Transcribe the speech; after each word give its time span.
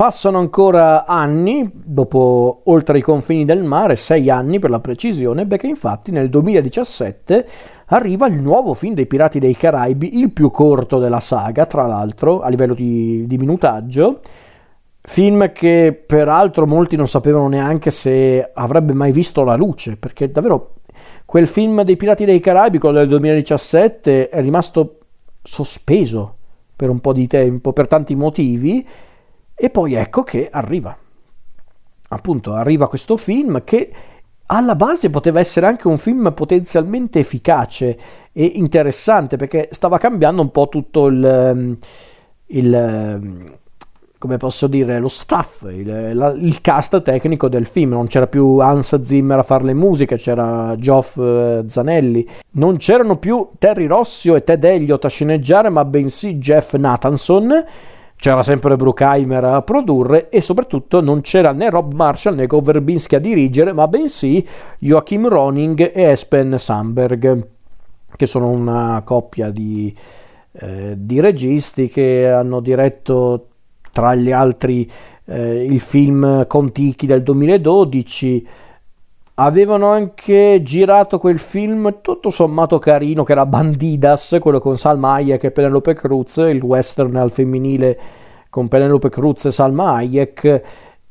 Passano 0.00 0.38
ancora 0.38 1.04
anni, 1.04 1.70
dopo 1.74 2.62
oltre 2.64 2.96
i 2.96 3.02
confini 3.02 3.44
del 3.44 3.62
mare, 3.62 3.96
sei 3.96 4.30
anni 4.30 4.58
per 4.58 4.70
la 4.70 4.80
precisione, 4.80 5.46
perché 5.46 5.66
infatti 5.66 6.10
nel 6.10 6.30
2017 6.30 7.46
arriva 7.88 8.26
il 8.26 8.40
nuovo 8.40 8.72
film 8.72 8.94
dei 8.94 9.04
Pirati 9.04 9.38
dei 9.38 9.54
Caraibi, 9.54 10.18
il 10.18 10.30
più 10.30 10.50
corto 10.50 10.98
della 10.98 11.20
saga, 11.20 11.66
tra 11.66 11.84
l'altro, 11.84 12.40
a 12.40 12.48
livello 12.48 12.72
di, 12.72 13.26
di 13.26 13.36
minutaggio. 13.36 14.20
Film 15.02 15.52
che 15.52 16.02
peraltro 16.06 16.66
molti 16.66 16.96
non 16.96 17.06
sapevano 17.06 17.48
neanche 17.48 17.90
se 17.90 18.52
avrebbe 18.54 18.94
mai 18.94 19.12
visto 19.12 19.44
la 19.44 19.54
luce, 19.54 19.98
perché 19.98 20.30
davvero 20.30 20.76
quel 21.26 21.46
film 21.46 21.82
dei 21.82 21.96
Pirati 21.98 22.24
dei 22.24 22.40
Caraibi, 22.40 22.78
quello 22.78 22.96
del 22.96 23.08
2017, 23.08 24.30
è 24.30 24.40
rimasto 24.40 25.00
sospeso 25.42 26.36
per 26.74 26.88
un 26.88 27.00
po' 27.00 27.12
di 27.12 27.26
tempo, 27.26 27.74
per 27.74 27.86
tanti 27.86 28.14
motivi 28.14 28.82
e 29.62 29.68
poi 29.68 29.92
ecco 29.92 30.22
che 30.22 30.48
arriva. 30.50 30.96
Appunto, 32.08 32.54
arriva 32.54 32.88
questo 32.88 33.18
film 33.18 33.62
che 33.62 33.92
alla 34.46 34.74
base 34.74 35.10
poteva 35.10 35.38
essere 35.38 35.66
anche 35.66 35.86
un 35.86 35.98
film 35.98 36.32
potenzialmente 36.34 37.18
efficace 37.18 37.98
e 38.32 38.44
interessante 38.54 39.36
perché 39.36 39.68
stava 39.70 39.98
cambiando 39.98 40.40
un 40.40 40.50
po' 40.50 40.68
tutto 40.70 41.08
il, 41.08 41.22
ehm, 41.22 41.76
il 42.46 42.74
ehm, 42.74 43.58
come 44.16 44.38
posso 44.38 44.66
dire, 44.66 44.98
lo 44.98 45.08
staff, 45.08 45.66
il, 45.70 46.14
la, 46.14 46.30
il, 46.30 46.60
cast 46.62 47.02
tecnico 47.02 47.48
del 47.48 47.66
film. 47.66 47.90
Non 47.90 48.06
c'era 48.06 48.26
più 48.26 48.58
Hans 48.58 49.00
Zimmer 49.02 49.38
a 49.38 49.42
fare 49.42 49.64
le 49.64 49.74
musiche, 49.74 50.16
c'era 50.16 50.74
Geoff 50.78 51.18
eh, 51.18 51.64
Zanelli. 51.68 52.26
Non 52.52 52.78
c'erano 52.78 53.18
più 53.18 53.50
Terry 53.58 53.86
Rossio 53.86 54.36
e 54.36 54.42
Ted 54.42 54.64
Elliott 54.64 55.04
a 55.04 55.08
sceneggiare, 55.08 55.68
ma 55.68 55.84
bensì 55.84 56.38
Jeff 56.38 56.74
Nathanson 56.74 57.64
c'era 58.20 58.42
sempre 58.42 58.76
Bruckheimer 58.76 59.42
a 59.44 59.62
produrre 59.62 60.28
e 60.28 60.42
soprattutto 60.42 61.00
non 61.00 61.22
c'era 61.22 61.52
né 61.52 61.70
Rob 61.70 61.94
Marshall 61.94 62.34
né 62.34 62.46
Go 62.46 62.60
Verbinski 62.60 63.14
a 63.14 63.18
dirigere, 63.18 63.72
ma 63.72 63.88
bensì 63.88 64.46
Joachim 64.78 65.26
Roning 65.26 65.90
e 65.94 66.02
Espen 66.02 66.58
Sandberg, 66.58 67.46
che 68.14 68.26
sono 68.26 68.50
una 68.50 69.00
coppia 69.06 69.48
di, 69.48 69.96
eh, 70.52 70.96
di 70.98 71.18
registi 71.18 71.88
che 71.88 72.28
hanno 72.28 72.60
diretto 72.60 73.46
tra 73.90 74.14
gli 74.14 74.30
altri 74.30 74.88
eh, 75.24 75.64
il 75.64 75.80
film 75.80 76.46
Contichi 76.46 77.06
del 77.06 77.22
2012, 77.22 78.46
Avevano 79.42 79.86
anche 79.86 80.60
girato 80.62 81.18
quel 81.18 81.38
film 81.38 82.00
tutto 82.02 82.28
sommato 82.28 82.78
carino 82.78 83.24
che 83.24 83.32
era 83.32 83.46
Bandidas, 83.46 84.36
quello 84.38 84.60
con 84.60 84.76
Salma 84.76 85.14
Hayek 85.14 85.44
e 85.44 85.50
Penelope 85.50 85.94
Cruz, 85.94 86.36
il 86.36 86.62
western 86.62 87.16
al 87.16 87.30
femminile 87.30 87.98
con 88.50 88.68
Penelope 88.68 89.08
Cruz 89.08 89.46
e 89.46 89.50
Salma 89.50 89.94
Hayek. 89.94 90.62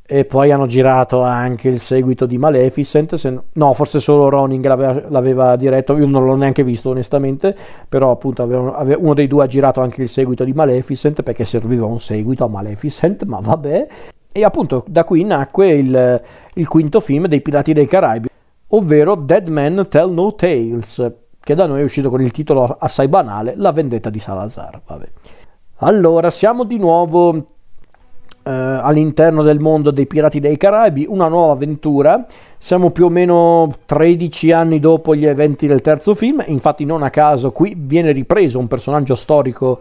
E 0.06 0.26
poi 0.26 0.52
hanno 0.52 0.68
girato 0.68 1.24
anche 1.24 1.70
il 1.70 1.80
seguito 1.80 2.28
di 2.28 2.38
Maleficent. 2.38 3.16
Se, 3.16 3.36
no, 3.52 3.74
forse 3.74 4.00
solo 4.00 4.30
Roning 4.30 4.64
l'aveva, 4.64 5.04
l'aveva, 5.10 5.56
diretto. 5.56 5.98
Io 5.98 6.06
non 6.06 6.24
l'ho 6.26 6.36
neanche 6.36 6.64
visto, 6.64 6.92
onestamente. 6.92 7.56
Però, 7.88 8.12
appunto, 8.12 8.44
aveva, 8.44 8.76
aveva, 8.76 9.02
uno 9.02 9.16
dei 9.16 9.28
due 9.28 9.44
ha 9.44 9.48
girato 9.48 9.82
anche 9.82 10.04
il 10.04 10.08
seguito 10.08 10.44
di 10.44 10.54
Maleficent 10.54 11.24
perché 11.24 11.46
serviva 11.46 11.88
un 11.88 12.00
seguito 12.00 12.44
a 12.44 12.48
Maleficent. 12.48 13.24
Ma 13.26 13.40
vabbè. 13.40 13.88
E 14.32 14.44
appunto 14.44 14.84
da 14.88 15.04
qui 15.06 15.24
nacque 15.24 15.70
il, 15.70 16.22
il 16.54 16.68
quinto 16.68 17.00
film 17.00 17.26
dei 17.26 17.42
Pirati 17.42 17.74
dei 17.74 17.88
Caraibi, 17.88 18.30
ovvero 18.68 19.16
Dead 19.16 19.48
Men 19.48 19.88
Tell 19.90 20.14
No 20.14 20.36
Tales, 20.36 21.12
che 21.40 21.56
da 21.56 21.66
noi 21.66 21.80
è 21.80 21.84
uscito 21.84 22.12
con 22.12 22.22
il 22.22 22.30
titolo 22.30 22.78
assai 22.80 23.08
banale 23.08 23.56
La 23.58 23.72
vendetta 23.72 24.12
di 24.12 24.20
Salazar. 24.20 24.82
Vabbè. 24.86 25.08
Allora, 25.78 26.30
siamo 26.30 26.64
di 26.64 26.78
nuovo 26.78 27.36
eh, 28.44 28.52
all'interno 28.52 29.42
del 29.42 29.60
mondo 29.60 29.90
dei 29.90 30.06
Pirati 30.06 30.40
dei 30.40 30.58
Caraibi, 30.58 31.08
una 31.10 31.28
nuova 31.28 31.54
avventura. 31.54 32.26
Siamo 32.58 32.92
più 32.92 33.06
o 33.06 33.10
meno 33.10 33.72
13 33.84 34.52
anni 34.52 34.80
dopo 34.80 35.16
gli 35.16 35.26
eventi 35.26 35.66
del 35.66 35.82
terzo 35.82 36.14
film, 36.14 36.44
infatti 36.46 36.86
non 36.86 37.02
a 37.02 37.10
caso 37.10 37.52
qui 37.52 37.76
viene 37.76 38.12
ripreso 38.12 38.60
un 38.60 38.68
personaggio 38.68 39.16
storico 39.16 39.80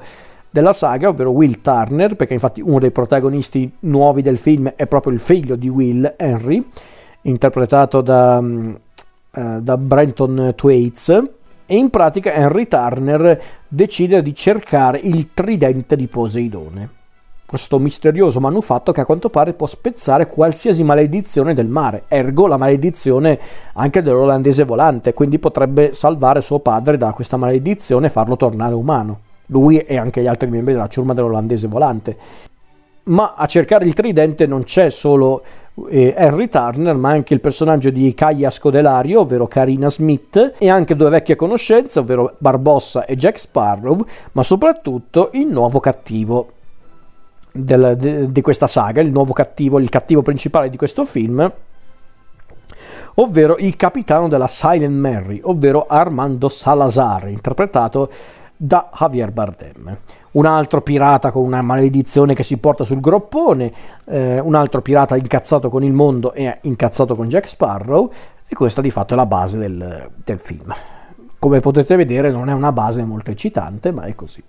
della 0.51 0.73
saga, 0.73 1.09
ovvero 1.09 1.31
Will 1.31 1.61
Turner, 1.61 2.17
perché 2.17 2.35
infatti 2.35 2.61
uno 2.61 2.79
dei 2.79 2.91
protagonisti 2.91 3.71
nuovi 3.81 4.23
del 4.23 4.39
film 4.39 4.73
è 4.75 4.87
proprio 4.87 5.13
il 5.13 5.21
figlio 5.21 5.57
di 5.57 5.69
Will, 5.69 6.15
Henry, 6.17 6.67
interpretato 7.23 8.01
da, 8.01 8.39
uh, 8.39 9.61
da 9.61 9.77
Brenton 9.77 10.53
Thwaites. 10.57 11.23
E 11.71 11.77
in 11.77 11.91
pratica 11.91 12.33
Henry 12.33 12.67
Turner 12.67 13.41
decide 13.69 14.23
di 14.23 14.35
cercare 14.35 14.99
il 14.99 15.35
tridente 15.35 15.97
di 15.97 16.07
Poseidone, 16.07 16.89
questo 17.45 17.79
misterioso 17.79 18.41
manufatto 18.41 18.91
che 18.91 19.03
a 19.03 19.05
quanto 19.05 19.29
pare 19.29 19.53
può 19.53 19.67
spezzare 19.67 20.29
qualsiasi 20.29 20.83
maledizione 20.83 21.53
del 21.53 21.67
mare, 21.67 22.05
ergo 22.09 22.47
la 22.47 22.57
maledizione 22.57 23.39
anche 23.75 24.01
dell'olandese 24.01 24.65
volante, 24.65 25.13
quindi 25.13 25.39
potrebbe 25.39 25.93
salvare 25.93 26.41
suo 26.41 26.61
padre 26.61 26.97
da 26.97 27.13
questa 27.13 27.37
maledizione 27.37 28.07
e 28.07 28.11
farlo 28.11 28.37
tornare 28.37 28.73
umano 28.73 29.21
lui 29.49 29.79
e 29.79 29.97
anche 29.97 30.23
gli 30.23 30.27
altri 30.27 30.49
membri 30.49 30.73
della 30.73 30.89
ciurma 30.89 31.15
dell'olandese 31.15 31.67
volante. 31.69 32.17
Ma 33.05 33.35
a 33.37 33.47
cercare 33.47 33.87
il 33.87 33.95
tridente 33.95 34.47
non 34.47 34.65
c'è 34.65 34.91
solo 34.91 35.43
eh, 35.89 36.15
Henry 36.17 36.49
Turner, 36.49 36.95
ma 36.95 37.11
anche 37.11 37.35
il 37.35 37.41
personaggio 37.41 37.91
di 37.91 38.13
Kaya 38.15 38.51
Scodelario, 38.51 39.21
ovvero 39.21 39.47
Karina 39.47 39.89
Smith, 39.89 40.53
e 40.59 40.69
anche 40.69 40.95
due 40.95 41.09
vecchie 41.09 41.37
conoscenze, 41.37 42.01
ovvero 42.01 42.35
Barbossa 42.39 43.05
e 43.07 43.17
Jack 43.17 43.39
Sparrow, 43.39 43.99
ma 44.33 44.43
soprattutto 44.43 45.31
il 45.33 45.47
nuovo 45.47 45.81
cattivo 45.81 46.53
del, 47.53 47.97
de, 47.99 48.31
di 48.31 48.41
questa 48.43 48.67
saga, 48.67 49.01
il 49.01 49.11
nuovo 49.11 49.33
cattivo, 49.33 49.79
il 49.79 49.89
cattivo 49.89 50.23
principale 50.23 50.69
di 50.69 50.77
questo 50.77 51.05
film, 51.05 51.51
ovvero 53.15 53.57
il 53.59 53.77
capitano 53.77 54.29
della 54.29 54.47
Silent 54.47 54.95
Mary, 54.95 55.41
ovvero 55.43 55.87
Armando 55.89 56.49
Salazar, 56.49 57.29
interpretato 57.29 58.11
da 58.61 58.91
Javier 58.93 59.31
Bardem. 59.31 59.97
Un 60.33 60.45
altro 60.45 60.83
pirata 60.83 61.31
con 61.31 61.45
una 61.45 61.63
maledizione 61.63 62.35
che 62.35 62.43
si 62.43 62.59
porta 62.59 62.85
sul 62.85 63.01
groppone, 63.01 63.73
eh, 64.07 64.41
un 64.41 64.55
altro 64.55 64.83
pirata 64.83 65.17
incazzato 65.17 65.71
con 65.71 65.85
il 65.85 65.93
mondo 65.93 66.33
e 66.33 66.59
incazzato 66.63 67.15
con 67.15 67.29
Jack 67.29 67.49
Sparrow, 67.49 68.11
e 68.47 68.55
questa 68.55 68.81
di 68.81 68.91
fatto 68.91 69.15
è 69.15 69.17
la 69.17 69.27
base 69.27 69.59
del, 69.59 70.11
del 70.23 70.41
film. 70.41 70.75
Come 71.39 71.61
potete 71.61 71.95
vedere 71.95 72.31
non 72.31 72.49
è 72.49 72.53
una 72.53 72.73
base 72.73 73.05
molto 73.05 73.31
eccitante, 73.31 73.93
ma 73.93 74.03
è 74.03 74.15
così. 74.15 74.43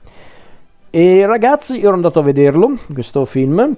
E 0.90 1.26
ragazzi, 1.28 1.78
io 1.78 1.88
ero 1.88 1.96
andato 1.96 2.20
a 2.20 2.24
vederlo, 2.24 2.72
questo 2.92 3.24
film, 3.26 3.78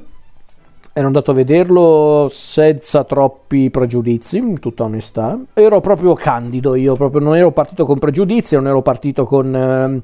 ero 0.94 1.08
andato 1.08 1.32
a 1.32 1.34
vederlo 1.34 2.28
senza 2.30 3.04
troppi 3.04 3.70
pregiudizi, 3.70 4.38
in 4.38 4.60
tutta 4.60 4.84
onestà. 4.84 5.40
Ero 5.54 5.80
proprio 5.80 6.14
candido, 6.14 6.76
io 6.76 6.96
proprio 6.96 7.22
non 7.22 7.36
ero 7.36 7.52
partito 7.52 7.86
con 7.86 7.98
pregiudizi, 7.98 8.56
non 8.56 8.68
ero 8.68 8.82
partito 8.82 9.26
con 9.26 9.56
eh, 9.56 10.02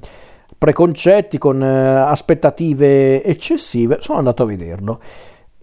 preconcetti, 0.57 1.37
con 1.37 1.61
eh, 1.61 1.97
aspettative 1.97 3.23
eccessive. 3.23 3.97
Sono 3.99 4.19
andato 4.19 4.43
a 4.43 4.45
vederlo 4.45 4.99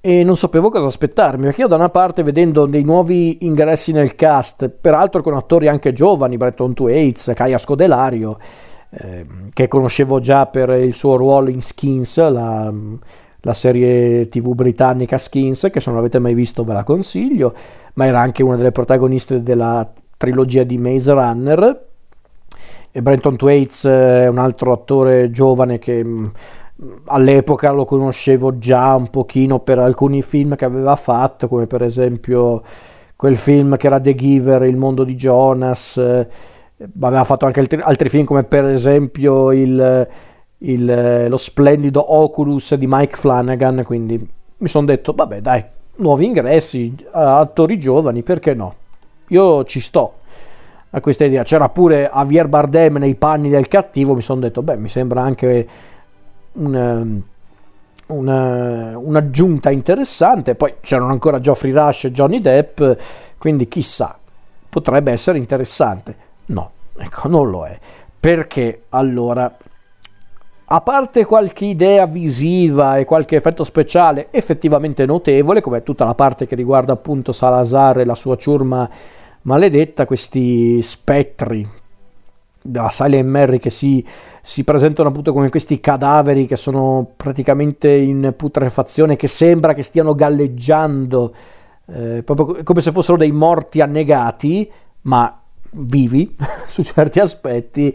e 0.01 0.23
non 0.23 0.37
sapevo 0.37 0.69
cosa 0.69 0.87
aspettarmi, 0.87 1.45
perché 1.45 1.63
io 1.63 1.69
da 1.69 1.77
una 1.77 1.89
parte 1.89 2.23
vedendo 2.23 2.67
dei 2.67 2.85
nuovi 2.85 3.47
ingressi 3.47 3.91
nel 3.93 4.15
cast, 4.15 4.69
peraltro 4.69 5.23
con 5.23 5.33
attori 5.33 5.67
anche 5.69 5.95
giovani, 5.95 6.37
Bretton 6.37 6.75
Thwaites, 6.75 7.33
Kaya 7.35 7.57
Scodelario, 7.57 8.37
eh, 8.91 9.25
che 9.55 9.67
conoscevo 9.67 10.21
già 10.21 10.45
per 10.45 10.69
il 10.69 10.93
suo 10.93 11.17
ruolo 11.17 11.49
in 11.49 11.63
Skins, 11.63 12.19
la 12.19 12.71
la 13.45 13.53
serie 13.53 14.29
tv 14.29 14.55
britannica 14.55 15.19
Skins, 15.19 15.69
che 15.71 15.81
se 15.81 15.91
non 15.91 15.99
l'avete 15.99 16.19
mai 16.19 16.35
visto 16.35 16.65
ve 16.65 16.73
la 16.73 16.85
consiglio, 16.85 17.55
ma 17.95 18.07
era 18.07 18.21
anche 18.21 18.43
una 18.43 18.57
delle 18.57 18.73
protagoniste 18.73 19.43
della 19.43 19.91
trilogia 20.17 20.65
di 20.65 20.79
Maze 20.79 21.13
Runner. 21.13 21.87
E 22.91 23.03
Brenton 23.03 23.37
Thwaites 23.37 23.85
è 23.87 24.29
un 24.29 24.39
altro 24.39 24.73
attore 24.73 25.31
giovane 25.31 25.79
che 25.79 26.03
mm, 26.03 26.27
all'epoca 27.07 27.71
lo 27.73 27.85
conoscevo 27.85 28.59
già 28.59 28.95
un 28.95 29.11
pochino 29.11 29.61
per 29.61 29.79
alcuni 29.79 30.23
film 30.23 30.57
che 30.57 30.65
aveva 30.65 30.97
fatto, 30.97 31.49
come 31.49 31.67
per 31.67 31.83
esempio 31.83 32.63
quel 33.17 33.37
film 33.37 33.77
che 33.77 33.87
era 33.87 34.01
The 34.01 34.15
Giver, 34.15 34.63
Il 34.63 34.77
mondo 34.77 35.05
di 35.05 35.17
Jonas, 35.17 35.99
aveva 35.99 37.25
fatto 37.25 37.47
anche 37.47 37.67
altri 37.81 38.09
film 38.09 38.25
come 38.25 38.45
per 38.45 38.65
esempio 38.67 39.53
il 39.53 40.09
il, 40.65 40.89
eh, 40.89 41.29
lo 41.29 41.37
splendido 41.37 42.15
Oculus 42.15 42.75
di 42.75 42.87
Mike 42.89 43.17
Flanagan, 43.17 43.83
quindi 43.85 44.29
mi 44.57 44.69
sono 44.69 44.87
detto, 44.87 45.13
vabbè 45.13 45.41
dai, 45.41 45.65
nuovi 45.97 46.25
ingressi, 46.25 46.95
attori 47.13 47.79
giovani, 47.79 48.23
perché 48.23 48.55
no? 48.55 48.75
Io 49.29 49.65
ci 49.65 49.81
sto 49.81 50.15
a 50.91 51.01
questa 51.01 51.25
idea. 51.25 51.43
C'era 51.43 51.69
pure 51.69 52.11
Javier 52.13 52.49
Bardem 52.49 52.97
nei 52.97 53.15
panni 53.15 53.49
del 53.49 53.69
cattivo, 53.69 54.15
mi 54.15 54.23
sono 54.23 54.41
detto, 54.41 54.63
beh, 54.63 54.77
mi 54.77 54.89
sembra 54.89 55.23
anche 55.23 55.69
un, 56.53 57.21
una, 58.07 58.99
un'aggiunta 58.99 59.71
interessante. 59.71 60.55
Poi 60.55 60.75
c'erano 60.81 61.11
ancora 61.11 61.41
Geoffrey 61.41 61.73
Rush 61.73 62.05
e 62.05 62.13
Johnny 62.13 62.41
Depp, 62.41 62.83
quindi 63.39 63.69
chissà, 63.69 64.17
potrebbe 64.69 65.13
essere 65.13 65.39
interessante. 65.39 66.17
No, 66.47 66.71
ecco, 66.97 67.29
non 67.29 67.51
lo 67.51 67.67
è. 67.67 67.79
Perché 68.19 68.85
allora 68.91 69.55
a 70.67 70.81
parte 70.81 71.25
qualche 71.25 71.67
idea 71.67 72.07
visiva 72.07 72.97
e 72.97 73.05
qualche 73.05 73.37
effetto 73.37 73.65
speciale 73.65 74.29
effettivamente 74.31 75.05
notevole, 75.05 75.61
come 75.61 75.83
tutta 75.83 76.05
la 76.05 76.15
parte 76.15 76.47
che 76.47 76.55
riguarda 76.55 76.95
appunto 76.95 77.33
Salazar 77.33 77.99
e 77.99 78.05
la 78.05 78.15
sua 78.15 78.37
ciurma 78.37 78.89
maledetta, 79.43 80.07
questi 80.07 80.81
spettri 80.81 81.69
della 82.63 82.89
Silent 82.89 83.29
Mary 83.29 83.59
che 83.59 83.69
si, 83.69 84.03
si, 84.41 84.65
presentano 84.65 85.11
appunto 85.11 85.35
come 85.35 85.51
questi 85.51 85.81
cadaveri 85.81 86.47
che 86.47 86.57
sono 86.57 87.13
praticamente 87.15 87.91
in 87.91 88.33
putrefazione, 88.35 89.17
che 89.17 89.27
sembra 89.27 89.75
che 89.75 89.83
stiano 89.83 90.15
galleggiando, 90.15 91.35
eh, 91.93 92.23
proprio 92.25 92.63
come 92.63 92.81
se 92.81 92.91
fossero 92.91 93.19
dei 93.19 93.33
morti 93.33 93.83
annegati, 93.83 94.71
ma 95.03 95.39
vivi 95.73 96.35
su 96.67 96.83
certi 96.83 97.21
aspetti. 97.21 97.95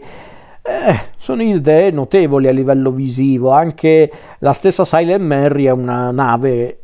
Eh, 0.62 1.00
sono 1.16 1.42
idee 1.42 1.90
notevoli 1.90 2.48
a 2.48 2.52
livello 2.52 2.90
visivo, 2.90 3.50
anche 3.50 4.10
la 4.40 4.52
stessa 4.52 4.84
Silent 4.84 5.24
Mary 5.24 5.64
è 5.64 5.70
una 5.70 6.10
nave 6.10 6.80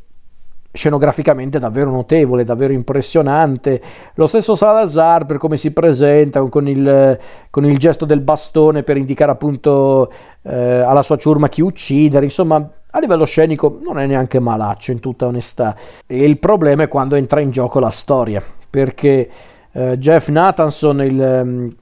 scenograficamente 0.77 1.59
davvero 1.59 1.91
notevole, 1.91 2.45
davvero 2.45 2.73
impressionante. 2.73 3.81
Lo 4.15 4.27
stesso 4.27 4.55
Salazar 4.55 5.27
per 5.27 5.39
come 5.39 5.57
si 5.57 5.73
presenta, 5.73 6.41
con 6.43 6.69
il, 6.69 7.19
con 7.51 7.65
il 7.65 7.79
gesto 7.79 8.05
del 8.05 8.21
bastone 8.21 8.83
per 8.83 8.97
indicare 8.97 9.33
appunto 9.33 10.13
eh, 10.43 10.55
alla 10.55 11.03
sua 11.03 11.17
ciurma 11.17 11.49
chi 11.49 11.63
uccidere, 11.63 12.25
insomma 12.25 12.71
a 12.89 12.99
livello 12.99 13.25
scenico 13.25 13.79
non 13.83 13.99
è 13.99 14.07
neanche 14.07 14.39
malaccio 14.39 14.93
in 14.93 15.01
tutta 15.01 15.27
onestà. 15.27 15.75
E 16.07 16.25
il 16.25 16.39
problema 16.39 16.85
è 16.85 16.89
quando 16.89 17.17
entra 17.17 17.41
in 17.41 17.51
gioco 17.51 17.81
la 17.81 17.91
storia, 17.91 18.43
perché 18.71 19.29
eh, 19.73 19.99
Jeff 19.99 20.29
Nathanson, 20.29 21.03
il, 21.03 21.75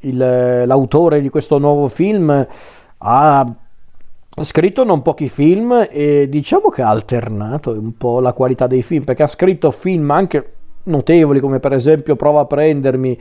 il, 0.00 0.64
l'autore 0.66 1.20
di 1.20 1.28
questo 1.28 1.58
nuovo 1.58 1.88
film, 1.88 2.46
ha 2.98 3.54
scritto 4.42 4.84
non 4.84 5.02
pochi 5.02 5.28
film 5.28 5.86
e 5.90 6.28
diciamo 6.28 6.68
che 6.68 6.82
ha 6.82 6.88
alternato 6.88 7.70
un 7.70 7.96
po' 7.96 8.20
la 8.20 8.32
qualità 8.32 8.66
dei 8.66 8.82
film 8.82 9.04
perché 9.04 9.24
ha 9.24 9.28
scritto 9.28 9.70
film 9.70 10.10
anche 10.10 10.52
notevoli 10.84 11.40
come 11.40 11.60
per 11.60 11.72
esempio 11.72 12.16
Prova 12.16 12.40
a 12.40 12.46
prendermi 12.46 13.18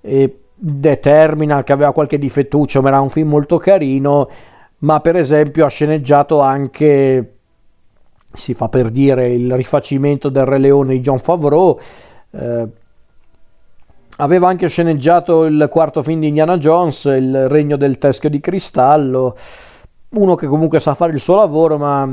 e 0.00 0.38
The 0.54 0.98
Terminal 0.98 1.64
che 1.64 1.72
aveva 1.72 1.92
qualche 1.92 2.18
difettuccio 2.18 2.80
ma 2.80 2.88
era 2.88 3.00
un 3.00 3.10
film 3.10 3.28
molto 3.28 3.58
carino 3.58 4.28
ma 4.78 5.00
per 5.00 5.16
esempio 5.16 5.66
ha 5.66 5.68
sceneggiato 5.68 6.40
anche 6.40 7.32
si 8.32 8.54
fa 8.54 8.68
per 8.68 8.90
dire 8.90 9.28
il 9.28 9.54
rifacimento 9.54 10.28
del 10.28 10.44
Re 10.44 10.58
Leone 10.58 10.94
di 10.94 11.00
John 11.00 11.18
Favreau 11.18 11.78
eh, 12.30 12.68
aveva 14.16 14.48
anche 14.48 14.68
sceneggiato 14.68 15.44
il 15.44 15.66
quarto 15.70 16.02
film 16.02 16.20
di 16.20 16.28
Indiana 16.28 16.56
Jones 16.56 17.04
il 17.04 17.48
Regno 17.48 17.76
del 17.76 17.98
Teschio 17.98 18.30
di 18.30 18.40
Cristallo 18.40 19.34
uno 20.14 20.34
che 20.34 20.46
comunque 20.46 20.80
sa 20.80 20.94
fare 20.94 21.12
il 21.12 21.20
suo 21.20 21.36
lavoro, 21.36 21.78
ma, 21.78 22.08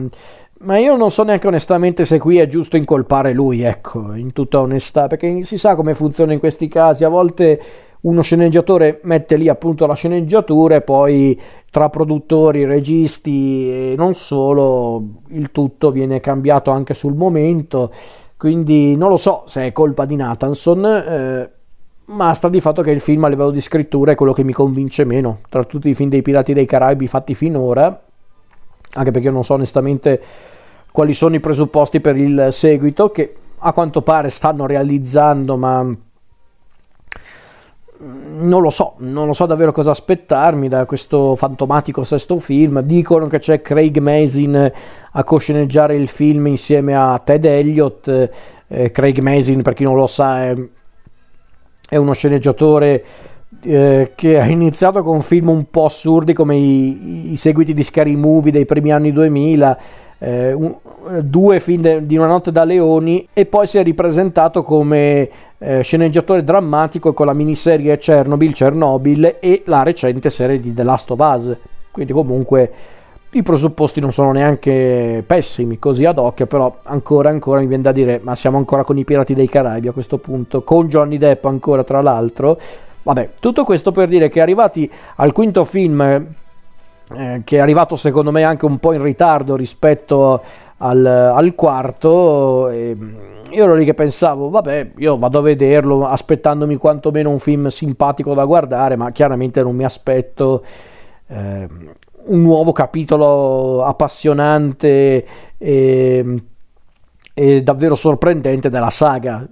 ma, 0.60 0.78
io 0.78 0.96
non 0.96 1.12
so 1.12 1.24
neanche 1.24 1.48
onestamente 1.48 2.06
se 2.06 2.20
qui 2.20 2.38
è 2.38 2.48
giusto 2.48 2.78
incolpare 2.78 3.34
lui, 3.34 3.62
ecco, 3.62 4.14
in 4.14 4.34
tutta 4.34 4.60
onestà, 4.60 5.08
perché 5.08 5.44
si 5.44 5.58
sa 5.58 5.76
come 5.76 5.94
funziona 5.94 6.34
in 6.34 6.40
questi 6.40 6.68
casi, 6.68 7.04
a 7.04 7.10
volte 7.10 7.62
uno 8.02 8.22
sceneggiatore 8.22 9.00
mette 9.04 9.36
lì 9.36 9.48
appunto 9.48 9.86
la 9.86 9.94
sceneggiatura 9.94 10.76
e 10.76 10.82
poi 10.82 11.40
tra 11.70 11.90
produttori, 11.90 12.66
registi 12.66 13.70
e 13.70 13.94
non 13.96 14.16
solo, 14.16 15.04
il 15.30 15.52
tutto 15.52 15.92
viene 15.92 16.20
cambiato 16.20 16.72
anche 16.72 16.94
sul 16.94 17.14
momento, 17.16 17.92
quindi 18.38 18.96
non 18.96 19.10
lo 19.10 19.18
so 19.18 19.44
se 19.46 19.68
è 19.68 19.72
colpa 19.72 20.06
di 20.06 20.16
Nathanson. 20.16 20.86
Eh, 20.86 21.52
ma 22.12 22.34
sta 22.34 22.50
di 22.50 22.60
fatto 22.60 22.82
che 22.82 22.92
il 22.92 23.00
film 23.00 23.24
a 23.24 23.28
livello 23.28 23.52
di 23.52 23.62
scrittura 23.62 24.12
è 24.12 24.16
quello 24.16 24.34
che 24.34 24.44
mi 24.44 24.54
convince 24.54 25.06
meno 25.06 25.40
tra 25.50 25.64
tutti 25.64 25.90
i 25.90 25.94
film 25.94 26.10
dei 26.10 26.22
Pirati 26.22 26.54
dei 26.54 26.66
Caraibi 26.66 27.08
fatti 27.08 27.36
finora, 27.36 28.02
anche 28.94 29.12
perché 29.12 29.30
non 29.30 29.44
so 29.44 29.54
onestamente 29.54 30.22
quali 30.92 31.14
sono 31.14 31.36
i 31.36 31.40
presupposti 31.40 32.02
per 32.02 32.18
il 32.18 32.50
seguito 32.52 33.12
che 33.12 33.36
a 33.60 33.74
quanto 33.74 34.02
pare 34.02 34.30
stanno 34.30 34.66
realizzando, 34.66 35.56
ma 35.56 35.96
non 38.04 38.62
lo 38.62 38.72
so, 38.72 38.96
non 38.98 39.28
lo 39.28 39.34
so 39.34 39.46
davvero 39.46 39.72
cosa 39.72 39.92
aspettarmi 39.92 40.68
da 40.68 40.86
questo 40.86 41.36
fantomatico 41.36 42.04
sesto 42.04 42.40
film. 42.40 42.82
Dicono 42.82 43.28
che 43.28 43.38
c'è 43.38 43.62
Craig 43.62 44.00
Mazin 44.00 44.72
a 45.12 45.24
cosceneggiare 45.24 45.96
il 45.96 46.08
film 46.08 46.48
insieme 46.48 46.96
a 46.96 47.22
Ted 47.24 47.46
Elliott. 47.46 48.30
Eh, 48.68 48.92
Craig 48.92 49.20
Mazin, 49.20 49.62
per 49.62 49.76
chi 49.76 49.84
non 49.84 49.96
lo 49.96 50.08
sa, 50.08 50.46
è 50.46 50.56
è 51.92 51.98
uno 51.98 52.14
sceneggiatore 52.14 53.04
eh, 53.64 54.14
che 54.16 54.40
ha 54.40 54.46
iniziato 54.46 55.04
con 55.04 55.22
film 55.22 55.50
un 55.50 55.70
po' 55.70 55.84
assurdi 55.84 56.32
come 56.32 56.56
i, 56.56 57.34
i 57.34 57.36
seguiti 57.36 57.74
di 57.74 57.84
Scary 57.84 58.16
Movie 58.16 58.54
dei 58.54 58.64
primi 58.64 58.94
anni 58.94 59.12
2000, 59.12 59.78
eh, 60.20 60.54
un, 60.54 60.74
due 61.20 61.60
film 61.60 61.82
de, 61.82 62.06
di 62.06 62.16
Una 62.16 62.28
notte 62.28 62.54
da 62.54 62.64
leoni 62.64 63.28
e 63.34 63.46
poi 63.46 63.68
si 63.68 63.78
è 63.78 63.84
ripresentato 63.84 64.64
come 64.64 65.30
eh, 65.58 65.82
sceneggiatore 65.82 66.46
drammatico 66.46 67.12
con 67.12 67.26
la 67.26 67.34
miniserie 67.34 67.98
Chernobyl, 67.98 68.54
Chernobyl 68.54 69.36
e 69.42 69.64
la 69.66 69.84
recente 69.84 70.30
serie 70.30 70.62
di 70.62 70.74
The 70.74 70.84
Last 70.84 71.12
of 71.12 71.20
Us. 71.20 71.58
Quindi 71.92 72.14
comunque 72.14 72.72
i 73.34 73.44
presupposti 73.44 74.02
non 74.02 74.12
sono 74.12 74.34
neanche 74.34 75.24
pessimi 75.26 75.80
così 75.80 76.04
ad 76.04 76.18
occhio, 76.18 76.48
però 76.48 76.76
ancora 76.84 77.30
ancora 77.30 77.62
mi 77.62 77.68
viene 77.68 77.84
da 77.84 77.94
dire, 77.94 78.20
ma 78.24 78.36
siamo 78.36 78.58
ancora 78.58 78.84
con 78.84 78.98
i 78.98 79.06
Pirati 79.06 79.34
dei 79.34 79.48
Caraibi 79.48 79.88
a 79.88 79.94
questo 79.94 80.18
punto, 80.18 80.64
con 80.64 80.88
Johnny 80.88 81.18
Depp 81.18 81.46
ancora 81.46 81.84
tra 81.86 82.02
l'altro. 82.02 82.60
Vabbè, 83.04 83.32
tutto 83.40 83.64
questo 83.64 83.94
per 83.94 84.10
dire 84.10 84.28
che 84.28 84.42
arrivati 84.42 84.92
al 85.16 85.32
quinto 85.32 85.64
film, 85.64 86.02
eh, 86.02 87.42
che 87.46 87.58
è 87.58 87.60
arrivato 87.60 87.96
secondo 87.96 88.32
me 88.32 88.44
anche 88.44 88.66
un 88.66 88.80
po' 88.80 88.92
in 88.92 89.02
ritardo 89.02 89.56
rispetto 89.56 90.42
al, 90.78 91.06
al 91.06 91.56
quarto, 91.56 92.68
eh, 92.68 92.98
io 93.50 93.64
ero 93.64 93.76
lì 93.76 93.86
che 93.86 93.94
pensavo, 93.94 94.50
vabbè, 94.50 94.92
io 94.98 95.18
vado 95.18 95.40
a 95.40 95.42
vederlo 95.42 96.06
aspettandomi 96.06 96.76
quantomeno 96.76 97.30
un 97.30 97.40
film 97.40 97.68
simpatico 97.68 98.34
da 98.34 98.44
guardare, 98.44 98.98
ma 98.98 99.10
chiaramente 99.12 99.64
non 99.64 99.74
mi 99.74 99.86
aspetto... 99.86 100.64
Eh, 101.28 101.68
un 102.26 102.42
nuovo 102.42 102.72
capitolo 102.72 103.84
appassionante 103.84 105.26
e, 105.58 106.44
e 107.34 107.64
davvero 107.64 107.96
sorprendente 107.96 108.70
della 108.70 108.90
saga. 108.90 109.48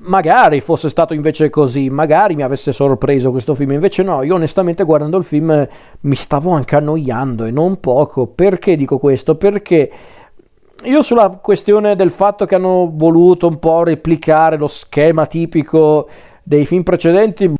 Magari 0.00 0.60
fosse 0.60 0.90
stato 0.90 1.14
invece 1.14 1.48
così, 1.48 1.88
magari 1.88 2.34
mi 2.34 2.42
avesse 2.42 2.72
sorpreso 2.72 3.30
questo 3.30 3.54
film, 3.54 3.72
invece 3.72 4.02
no, 4.02 4.22
io 4.22 4.34
onestamente 4.34 4.84
guardando 4.84 5.16
il 5.16 5.24
film 5.24 5.66
mi 6.00 6.14
stavo 6.14 6.50
anche 6.50 6.76
annoiando 6.76 7.44
e 7.44 7.50
non 7.50 7.80
poco. 7.80 8.26
Perché 8.26 8.76
dico 8.76 8.98
questo? 8.98 9.36
Perché 9.36 9.90
io 10.84 11.02
sulla 11.02 11.30
questione 11.42 11.96
del 11.96 12.10
fatto 12.10 12.44
che 12.44 12.54
hanno 12.54 12.90
voluto 12.92 13.48
un 13.48 13.58
po' 13.58 13.82
replicare 13.82 14.56
lo 14.56 14.68
schema 14.68 15.26
tipico 15.26 16.08
dei 16.42 16.64
film 16.66 16.82
precedenti, 16.82 17.52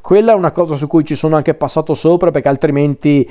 quella 0.00 0.32
è 0.32 0.34
una 0.34 0.50
cosa 0.50 0.74
su 0.74 0.86
cui 0.86 1.04
ci 1.04 1.14
sono 1.14 1.36
anche 1.36 1.54
passato 1.54 1.94
sopra 1.94 2.30
perché 2.30 2.48
altrimenti 2.48 3.28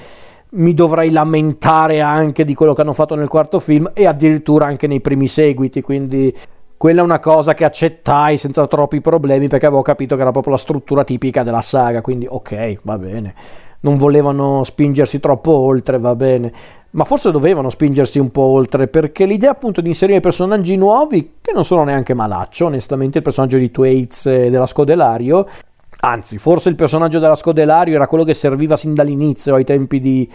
mi 0.52 0.74
dovrei 0.74 1.12
lamentare 1.12 2.00
anche 2.00 2.46
di 2.46 2.54
quello 2.54 2.74
che 2.74 2.82
hanno 2.82 2.94
fatto 2.94 3.16
nel 3.16 3.28
quarto 3.28 3.60
film 3.60 3.92
e 3.94 4.06
addirittura 4.06 4.66
anche 4.66 4.88
nei 4.88 5.02
primi 5.02 5.28
seguiti, 5.28 5.82
quindi 5.82 6.34
quella 6.78 7.02
è 7.02 7.04
una 7.04 7.20
cosa 7.20 7.54
che 7.54 7.66
accettai 7.66 8.38
senza 8.38 8.68
troppi 8.68 9.02
problemi 9.02 9.48
perché 9.48 9.66
avevo 9.66 9.82
capito 9.82 10.16
che 10.16 10.22
era 10.22 10.32
proprio 10.32 10.54
la 10.54 10.60
struttura 10.60 11.04
tipica 11.04 11.42
della 11.42 11.62
saga, 11.62 12.02
quindi 12.02 12.28
ok, 12.30 12.80
va 12.82 12.98
bene. 12.98 13.34
Non 13.82 13.98
volevano 13.98 14.64
spingersi 14.64 15.20
troppo 15.20 15.52
oltre, 15.52 15.98
va 15.98 16.16
bene. 16.16 16.52
Ma 16.92 17.06
forse 17.06 17.32
dovevano 17.32 17.70
spingersi 17.70 18.20
un 18.20 18.32
po' 18.32 18.44
oltre 18.44 18.88
perché 18.88 19.26
l'idea 19.26 19.52
appunto 19.52 19.82
di 19.82 19.88
inserire 19.88 20.20
personaggi 20.20 20.76
nuovi, 20.76 21.36
che 21.42 21.54
non 21.54 21.66
sono 21.66 21.84
neanche 21.84 22.14
malaccio, 22.14 22.66
onestamente 22.68 23.18
il 23.18 23.24
personaggio 23.24 23.58
di 23.58 23.72
Thwaites 23.72 24.26
e 24.26 24.50
della 24.50 24.68
Scodelario, 24.68 25.48
Anzi, 26.06 26.38
forse 26.38 26.68
il 26.68 26.76
personaggio 26.76 27.18
della 27.18 27.34
Scodelario 27.34 27.96
era 27.96 28.08
quello 28.08 28.26
che 28.26 28.34
serviva 28.34 28.76
sin 28.76 28.94
dall'inizio, 28.94 29.56
ai 29.56 29.64
tempi 29.64 30.02
di, 30.02 30.30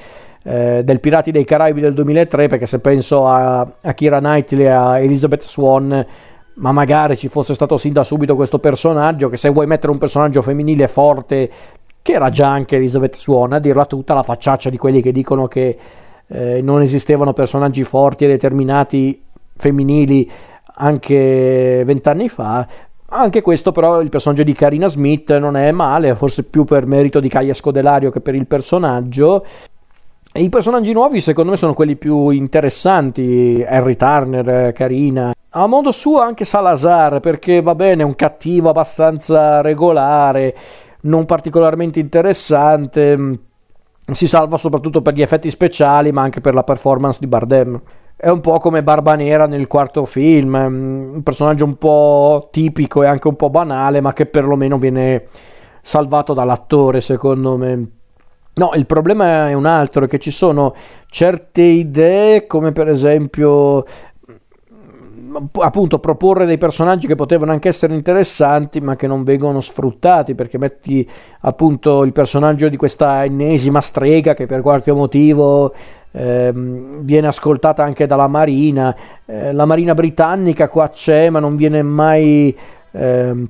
eh, 0.44 0.80
del 0.82 0.98
Pirati 0.98 1.30
dei 1.30 1.44
Caraibi 1.44 1.82
del 1.82 1.92
2003, 1.92 2.48
perché 2.48 2.64
se 2.64 2.78
penso 2.78 3.26
a, 3.26 3.60
a 3.60 3.92
Kira 3.92 4.18
Knightley 4.18 4.64
e 4.64 4.70
a 4.70 4.98
Elizabeth 4.98 5.42
Swan, 5.42 6.06
ma 6.54 6.72
magari 6.72 7.18
ci 7.18 7.28
fosse 7.28 7.52
stato 7.52 7.76
sin 7.76 7.92
da 7.92 8.02
subito 8.02 8.34
questo 8.34 8.58
personaggio, 8.58 9.28
che 9.28 9.36
se 9.36 9.50
vuoi 9.50 9.66
mettere 9.66 9.92
un 9.92 9.98
personaggio 9.98 10.40
femminile 10.40 10.88
forte, 10.88 11.50
che 12.00 12.12
era 12.12 12.30
già 12.30 12.48
anche 12.48 12.76
Elizabeth 12.76 13.16
Swan, 13.16 13.52
a 13.52 13.58
dirla 13.58 13.84
tutta 13.84 14.14
la 14.14 14.22
facciaccia 14.22 14.70
di 14.70 14.78
quelli 14.78 15.02
che 15.02 15.12
dicono 15.12 15.48
che 15.48 15.76
eh, 16.28 16.62
non 16.62 16.80
esistevano 16.80 17.34
personaggi 17.34 17.84
forti 17.84 18.24
e 18.24 18.28
determinati 18.28 19.22
femminili 19.54 20.30
anche 20.80 21.82
vent'anni 21.84 22.28
fa, 22.28 22.66
anche 23.10 23.40
questo 23.40 23.72
però 23.72 24.00
il 24.00 24.10
personaggio 24.10 24.42
di 24.42 24.52
Karina 24.52 24.86
Smith 24.86 25.34
non 25.38 25.56
è 25.56 25.70
male, 25.72 26.14
forse 26.14 26.42
più 26.42 26.64
per 26.64 26.86
merito 26.86 27.20
di 27.20 27.28
Kaya 27.28 27.54
Scodelario 27.54 28.10
che 28.10 28.20
per 28.20 28.34
il 28.34 28.46
personaggio. 28.46 29.44
E 30.30 30.42
i 30.42 30.50
personaggi 30.50 30.92
nuovi 30.92 31.20
secondo 31.20 31.52
me 31.52 31.56
sono 31.56 31.72
quelli 31.72 31.96
più 31.96 32.28
interessanti, 32.28 33.64
Harry 33.66 33.96
Turner, 33.96 34.72
Karina. 34.72 35.32
A 35.50 35.66
modo 35.66 35.90
suo 35.90 36.20
anche 36.20 36.44
Salazar, 36.44 37.20
perché 37.20 37.62
va 37.62 37.74
bene, 37.74 38.02
è 38.02 38.04
un 38.04 38.14
cattivo 38.14 38.68
abbastanza 38.68 39.62
regolare, 39.62 40.54
non 41.02 41.24
particolarmente 41.24 41.98
interessante, 41.98 43.38
si 44.12 44.26
salva 44.26 44.58
soprattutto 44.58 45.00
per 45.00 45.14
gli 45.14 45.22
effetti 45.22 45.48
speciali, 45.48 46.12
ma 46.12 46.20
anche 46.20 46.42
per 46.42 46.52
la 46.52 46.62
performance 46.62 47.18
di 47.20 47.26
Bardem. 47.26 47.80
È 48.20 48.28
un 48.28 48.40
po' 48.40 48.58
come 48.58 48.82
Barba 48.82 49.14
Nera 49.14 49.46
nel 49.46 49.68
quarto 49.68 50.04
film, 50.04 50.54
un 50.54 51.22
personaggio 51.22 51.64
un 51.64 51.76
po' 51.76 52.48
tipico 52.50 53.04
e 53.04 53.06
anche 53.06 53.28
un 53.28 53.36
po' 53.36 53.48
banale, 53.48 54.00
ma 54.00 54.12
che 54.12 54.26
perlomeno 54.26 54.76
viene 54.76 55.26
salvato 55.82 56.32
dall'attore, 56.34 57.00
secondo 57.00 57.56
me. 57.56 57.90
No, 58.54 58.72
il 58.74 58.86
problema 58.86 59.48
è 59.48 59.52
un 59.52 59.66
altro, 59.66 60.04
è 60.04 60.08
che 60.08 60.18
ci 60.18 60.32
sono 60.32 60.74
certe 61.06 61.62
idee, 61.62 62.48
come 62.48 62.72
per 62.72 62.88
esempio 62.88 63.84
appunto 65.60 65.98
proporre 65.98 66.46
dei 66.46 66.58
personaggi 66.58 67.06
che 67.06 67.14
potevano 67.14 67.52
anche 67.52 67.68
essere 67.68 67.94
interessanti 67.94 68.80
ma 68.80 68.96
che 68.96 69.06
non 69.06 69.24
vengono 69.24 69.60
sfruttati 69.60 70.34
perché 70.34 70.58
metti 70.58 71.08
appunto 71.40 72.02
il 72.04 72.12
personaggio 72.12 72.68
di 72.68 72.76
questa 72.76 73.24
ennesima 73.24 73.80
strega 73.80 74.34
che 74.34 74.46
per 74.46 74.60
qualche 74.60 74.92
motivo 74.92 75.74
eh, 76.12 76.52
viene 76.54 77.26
ascoltata 77.26 77.82
anche 77.82 78.06
dalla 78.06 78.28
marina. 78.28 78.94
Eh, 79.26 79.52
la 79.52 79.64
marina 79.64 79.94
britannica 79.94 80.68
qua 80.68 80.88
c'è 80.88 81.30
ma 81.30 81.38
non 81.38 81.56
viene 81.56 81.82
mai 81.82 82.56
eh, 82.92 83.46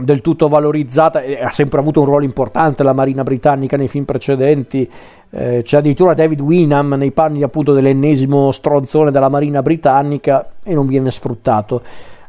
del 0.00 0.20
tutto 0.20 0.48
valorizzata 0.48 1.22
e 1.22 1.42
ha 1.42 1.50
sempre 1.50 1.80
avuto 1.80 2.00
un 2.00 2.06
ruolo 2.06 2.24
importante 2.24 2.82
la 2.82 2.92
Marina 2.92 3.22
britannica 3.22 3.76
nei 3.76 3.88
film 3.88 4.04
precedenti. 4.04 4.90
Eh, 5.30 5.62
c'è 5.64 5.78
addirittura 5.78 6.14
David 6.14 6.40
Winham 6.40 6.94
nei 6.94 7.10
panni 7.10 7.42
appunto 7.42 7.72
dell'ennesimo 7.72 8.52
stronzone 8.52 9.10
della 9.10 9.28
Marina 9.28 9.62
britannica 9.62 10.48
e 10.62 10.74
non 10.74 10.86
viene 10.86 11.10
sfruttato 11.10 11.82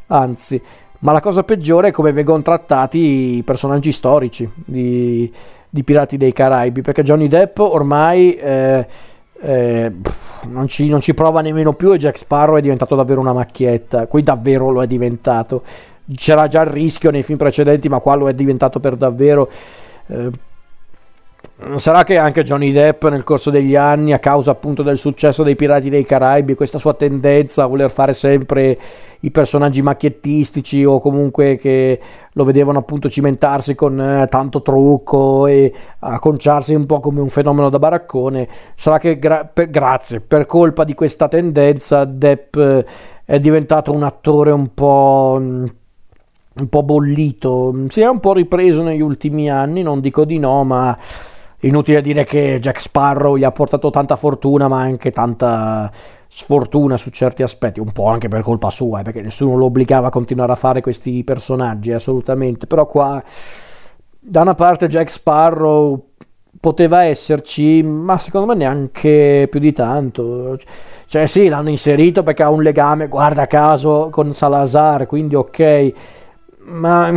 anzi. 0.08 0.60
Ma 0.98 1.12
la 1.12 1.20
cosa 1.20 1.42
peggiore 1.42 1.88
è 1.88 1.92
come 1.92 2.12
vengono 2.12 2.42
trattati 2.42 3.36
i 3.36 3.42
personaggi 3.42 3.92
storici 3.92 4.50
di, 4.54 5.30
di 5.68 5.84
Pirati 5.84 6.16
dei 6.16 6.32
Caraibi 6.32 6.80
perché 6.80 7.02
Johnny 7.02 7.28
Depp 7.28 7.58
ormai 7.58 8.34
eh, 8.34 8.86
eh, 9.40 9.92
non, 10.44 10.66
ci, 10.66 10.88
non 10.88 11.00
ci 11.00 11.12
prova 11.12 11.42
nemmeno 11.42 11.74
più 11.74 11.92
e 11.92 11.98
Jack 11.98 12.16
Sparrow 12.16 12.56
è 12.56 12.62
diventato 12.62 12.94
davvero 12.94 13.20
una 13.20 13.34
macchietta 13.34 14.06
qui 14.06 14.22
davvero 14.22 14.70
lo 14.70 14.82
è 14.82 14.86
diventato 14.86 15.62
c'era 16.14 16.46
già 16.48 16.62
il 16.62 16.70
rischio 16.70 17.10
nei 17.10 17.22
film 17.22 17.38
precedenti, 17.38 17.88
ma 17.88 18.00
qua 18.00 18.14
lo 18.14 18.28
è 18.28 18.34
diventato 18.34 18.80
per 18.80 18.96
davvero. 18.96 19.48
Eh, 20.08 20.30
sarà 21.76 22.04
che 22.04 22.18
anche 22.18 22.42
Johnny 22.42 22.70
Depp 22.70 23.04
nel 23.06 23.24
corso 23.24 23.50
degli 23.50 23.74
anni, 23.76 24.12
a 24.12 24.18
causa 24.18 24.50
appunto 24.50 24.82
del 24.82 24.98
successo 24.98 25.42
dei 25.42 25.56
Pirati 25.56 25.88
dei 25.88 26.04
Caraibi, 26.04 26.54
questa 26.54 26.78
sua 26.78 26.94
tendenza 26.94 27.62
a 27.62 27.66
voler 27.66 27.90
fare 27.90 28.12
sempre 28.12 28.78
i 29.20 29.30
personaggi 29.30 29.80
macchiettistici 29.80 30.84
o 30.84 31.00
comunque 31.00 31.56
che 31.56 31.98
lo 32.32 32.44
vedevano 32.44 32.78
appunto 32.78 33.08
cimentarsi 33.08 33.74
con 33.74 33.98
eh, 33.98 34.26
tanto 34.28 34.60
trucco 34.60 35.46
e 35.46 35.72
acconciarsi 36.00 36.74
un 36.74 36.84
po' 36.84 37.00
come 37.00 37.20
un 37.20 37.30
fenomeno 37.30 37.70
da 37.70 37.78
baraccone, 37.78 38.46
sarà 38.74 38.98
che 38.98 39.18
gra- 39.18 39.48
per, 39.50 39.70
grazie, 39.70 40.20
per 40.20 40.44
colpa 40.44 40.84
di 40.84 40.94
questa 40.94 41.26
tendenza 41.28 42.04
Depp 42.04 42.56
eh, 42.56 42.84
è 43.24 43.40
diventato 43.40 43.92
un 43.92 44.02
attore 44.02 44.50
un 44.50 44.74
po' 44.74 45.40
un 46.58 46.68
po' 46.68 46.82
bollito, 46.82 47.74
si 47.88 48.00
è 48.00 48.06
un 48.06 48.20
po' 48.20 48.32
ripreso 48.32 48.82
negli 48.82 49.00
ultimi 49.00 49.50
anni, 49.50 49.82
non 49.82 50.00
dico 50.00 50.24
di 50.24 50.38
no, 50.38 50.64
ma 50.64 50.96
inutile 51.60 52.00
dire 52.00 52.24
che 52.24 52.58
Jack 52.60 52.80
Sparrow 52.80 53.36
gli 53.36 53.44
ha 53.44 53.52
portato 53.52 53.90
tanta 53.90 54.16
fortuna, 54.16 54.66
ma 54.68 54.80
anche 54.80 55.10
tanta 55.10 55.90
sfortuna 56.28 56.96
su 56.96 57.10
certi 57.10 57.42
aspetti, 57.42 57.80
un 57.80 57.92
po' 57.92 58.06
anche 58.06 58.28
per 58.28 58.42
colpa 58.42 58.70
sua, 58.70 59.00
eh, 59.00 59.02
perché 59.02 59.20
nessuno 59.20 59.56
lo 59.56 59.66
obbligava 59.66 60.06
a 60.06 60.10
continuare 60.10 60.52
a 60.52 60.56
fare 60.56 60.80
questi 60.80 61.22
personaggi, 61.24 61.92
assolutamente, 61.92 62.66
però 62.66 62.86
qua 62.86 63.22
da 64.18 64.40
una 64.40 64.54
parte 64.54 64.88
Jack 64.88 65.10
Sparrow 65.10 66.10
poteva 66.58 67.04
esserci, 67.04 67.82
ma 67.82 68.16
secondo 68.16 68.46
me 68.46 68.54
neanche 68.54 69.46
più 69.50 69.60
di 69.60 69.72
tanto. 69.72 70.58
Cioè 71.06 71.26
sì, 71.26 71.48
l'hanno 71.48 71.68
inserito 71.68 72.22
perché 72.22 72.42
ha 72.42 72.50
un 72.50 72.62
legame, 72.62 73.08
guarda 73.08 73.46
caso, 73.46 74.08
con 74.10 74.32
Salazar, 74.32 75.06
quindi 75.06 75.34
ok 75.34 75.92
ma 76.66 77.14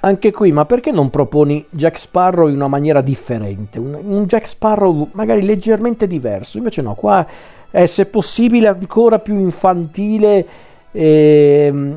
anche 0.00 0.32
qui, 0.32 0.52
ma 0.52 0.66
perché 0.66 0.90
non 0.90 1.08
proponi 1.08 1.64
Jack 1.70 1.98
Sparrow 1.98 2.48
in 2.48 2.56
una 2.56 2.68
maniera 2.68 3.00
differente? 3.00 3.78
Un, 3.78 3.98
un, 4.02 4.24
Jack 4.26 4.46
Sparrow 4.46 5.08
magari 5.12 5.42
leggermente 5.42 6.06
diverso. 6.06 6.58
Invece 6.58 6.82
no, 6.82 6.94
qua 6.94 7.26
è 7.70 7.86
se 7.86 8.06
possibile 8.06 8.68
ancora 8.68 9.18
più 9.18 9.38
infantile 9.38 10.46
e, 10.92 11.94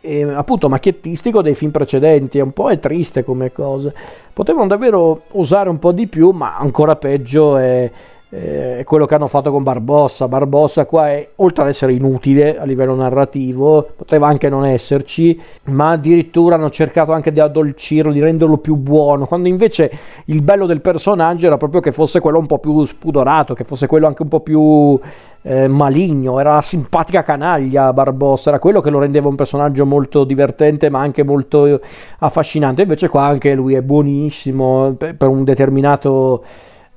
e 0.00 0.22
appunto 0.22 0.68
macchiettistico 0.68 1.40
dei 1.40 1.54
film 1.54 1.70
precedenti. 1.70 2.38
È 2.38 2.42
un 2.42 2.52
po' 2.52 2.68
è 2.68 2.78
triste 2.78 3.24
come 3.24 3.52
cosa. 3.52 3.90
Potevano 4.32 4.66
davvero 4.66 5.22
usare 5.32 5.70
un 5.70 5.78
po' 5.78 5.92
di 5.92 6.06
più, 6.08 6.30
ma 6.30 6.58
ancora 6.58 6.96
peggio 6.96 7.56
è 7.56 7.90
eh, 8.30 8.82
quello 8.84 9.06
che 9.06 9.14
hanno 9.14 9.28
fatto 9.28 9.50
con 9.50 9.62
Barbossa. 9.62 10.26
Barbossa 10.28 10.84
qua 10.84 11.10
è, 11.10 11.28
oltre 11.36 11.62
ad 11.62 11.68
essere 11.68 11.92
inutile 11.92 12.58
a 12.58 12.64
livello 12.64 12.94
narrativo, 12.94 13.88
poteva 13.96 14.26
anche 14.26 14.48
non 14.48 14.64
esserci, 14.64 15.40
ma 15.66 15.90
addirittura 15.90 16.56
hanno 16.56 16.70
cercato 16.70 17.12
anche 17.12 17.30
di 17.32 17.40
addolcirlo, 17.40 18.12
di 18.12 18.20
renderlo 18.20 18.58
più 18.58 18.76
buono, 18.76 19.26
quando 19.26 19.48
invece 19.48 19.90
il 20.26 20.42
bello 20.42 20.66
del 20.66 20.80
personaggio 20.80 21.46
era 21.46 21.56
proprio 21.56 21.80
che 21.80 21.92
fosse 21.92 22.20
quello 22.20 22.38
un 22.38 22.46
po' 22.46 22.58
più 22.58 22.82
spudorato, 22.84 23.54
che 23.54 23.64
fosse 23.64 23.86
quello 23.86 24.06
anche 24.06 24.22
un 24.22 24.28
po' 24.28 24.40
più 24.40 24.98
eh, 25.42 25.68
maligno, 25.68 26.40
era 26.40 26.54
la 26.54 26.62
simpatica 26.62 27.22
canaglia 27.22 27.92
Barbossa, 27.92 28.48
era 28.48 28.58
quello 28.58 28.80
che 28.80 28.90
lo 28.90 28.98
rendeva 28.98 29.28
un 29.28 29.36
personaggio 29.36 29.86
molto 29.86 30.24
divertente 30.24 30.90
ma 30.90 30.98
anche 30.98 31.22
molto 31.22 31.80
affascinante, 32.18 32.82
invece 32.82 33.08
qua 33.08 33.26
anche 33.26 33.54
lui 33.54 33.74
è 33.74 33.82
buonissimo 33.82 34.96
per 34.96 35.28
un 35.28 35.44
determinato 35.44 36.42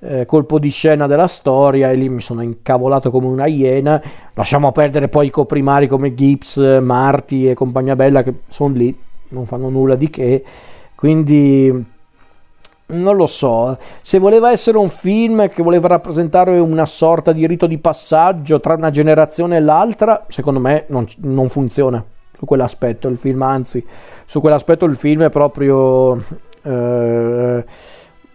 eh, 0.01 0.25
colpo 0.25 0.59
di 0.59 0.69
scena 0.69 1.07
della 1.07 1.27
storia 1.27 1.91
e 1.91 1.95
lì 1.95 2.09
mi 2.09 2.21
sono 2.21 2.41
incavolato 2.41 3.11
come 3.11 3.27
una 3.27 3.47
iena. 3.47 4.01
Lasciamo 4.33 4.71
perdere 4.71 5.09
poi 5.09 5.27
i 5.27 5.31
coprimari 5.31 5.87
come 5.87 6.13
Gibbs, 6.13 6.57
Marti 6.81 7.49
e 7.49 7.53
compagnia 7.53 7.95
bella 7.95 8.23
che 8.23 8.41
sono 8.47 8.73
lì, 8.73 8.97
non 9.29 9.45
fanno 9.45 9.69
nulla 9.69 9.95
di 9.95 10.09
che. 10.09 10.43
Quindi 10.95 11.97
non 12.91 13.15
lo 13.15 13.27
so, 13.27 13.77
se 14.01 14.17
voleva 14.17 14.51
essere 14.51 14.77
un 14.77 14.89
film 14.89 15.47
che 15.49 15.61
voleva 15.61 15.89
rappresentare 15.89 16.57
una 16.57 16.85
sorta 16.85 17.31
di 17.31 17.45
rito 17.45 17.67
di 17.67 17.77
passaggio 17.77 18.59
tra 18.59 18.73
una 18.73 18.89
generazione 18.89 19.57
e 19.57 19.59
l'altra, 19.59 20.25
secondo 20.27 20.59
me 20.59 20.85
non, 20.87 21.05
non 21.17 21.49
funziona 21.49 22.03
su 22.35 22.45
quell'aspetto 22.45 23.07
il 23.07 23.17
film, 23.17 23.41
anzi 23.43 23.85
su 24.25 24.39
quell'aspetto 24.39 24.85
il 24.85 24.95
film 24.95 25.23
è 25.23 25.29
proprio... 25.29 26.17
Eh, 26.61 27.63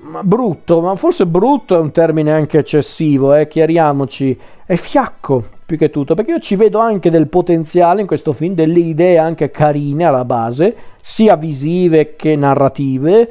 ma 0.05 0.23
brutto, 0.23 0.81
ma 0.81 0.95
forse 0.97 1.27
brutto 1.27 1.77
è 1.77 1.81
un 1.81 1.91
termine 1.91 2.31
anche 2.31 2.59
eccessivo, 2.59 3.35
eh, 3.35 3.49
chiariamoci, 3.49 4.39
è 4.67 4.77
fiacco 4.77 5.43
più 5.65 5.79
che 5.79 5.89
tutto, 5.89 6.15
perché 6.15 6.33
io 6.33 6.39
ci 6.41 6.57
vedo 6.57 6.79
anche 6.79 7.11
del 7.11 7.29
potenziale 7.29 8.03
in 8.03 8.07
questo 8.07 8.33
film, 8.33 8.55
delle 8.55 8.81
idee 8.81 9.17
anche 9.17 9.51
carine 9.51 10.05
alla 10.05 10.25
base, 10.25 10.77
sia 11.01 11.37
visive 11.37 12.17
che 12.17 12.37
narrative, 12.37 13.31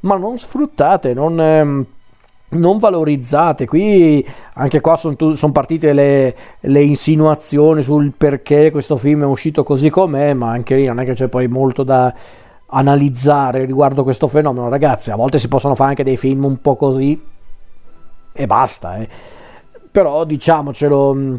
ma 0.00 0.16
non 0.16 0.38
sfruttate, 0.38 1.12
non... 1.12 1.40
Ehm, 1.40 1.86
non 2.52 2.76
valorizzate. 2.76 3.64
Qui 3.64 4.22
anche 4.56 4.82
qua 4.82 4.96
sono 4.96 5.16
son 5.34 5.52
partite 5.52 5.94
le, 5.94 6.36
le, 6.60 6.82
insinuazioni 6.82 7.80
sul 7.80 8.12
perché 8.14 8.70
questo 8.70 8.98
film 8.98 9.22
è 9.22 9.24
uscito 9.24 9.62
così 9.62 9.88
com'è, 9.88 10.34
ma 10.34 10.50
anche 10.50 10.76
lì 10.76 10.84
non 10.84 11.00
è 11.00 11.06
che 11.06 11.14
c'è 11.14 11.28
poi 11.28 11.48
molto 11.48 11.82
da, 11.82 12.12
analizzare 12.74 13.64
riguardo 13.64 14.02
questo 14.02 14.28
fenomeno, 14.28 14.68
ragazzi, 14.68 15.10
a 15.10 15.16
volte 15.16 15.38
si 15.38 15.48
possono 15.48 15.74
fare 15.74 15.90
anche 15.90 16.04
dei 16.04 16.16
film 16.16 16.44
un 16.44 16.60
po' 16.60 16.76
così 16.76 17.20
e 18.32 18.46
basta, 18.46 18.96
eh. 18.96 19.08
però 19.90 20.24
diciamocelo, 20.24 21.14
mm, 21.14 21.36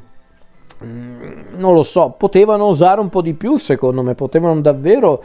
non 1.58 1.74
lo 1.74 1.84
so, 1.84 2.14
potevano 2.18 2.68
usare 2.68 3.02
un 3.02 3.10
po' 3.10 3.22
di 3.22 3.34
più 3.34 3.58
secondo 3.58 4.04
me, 4.04 4.14
potevano 4.14 4.62
davvero 4.62 5.24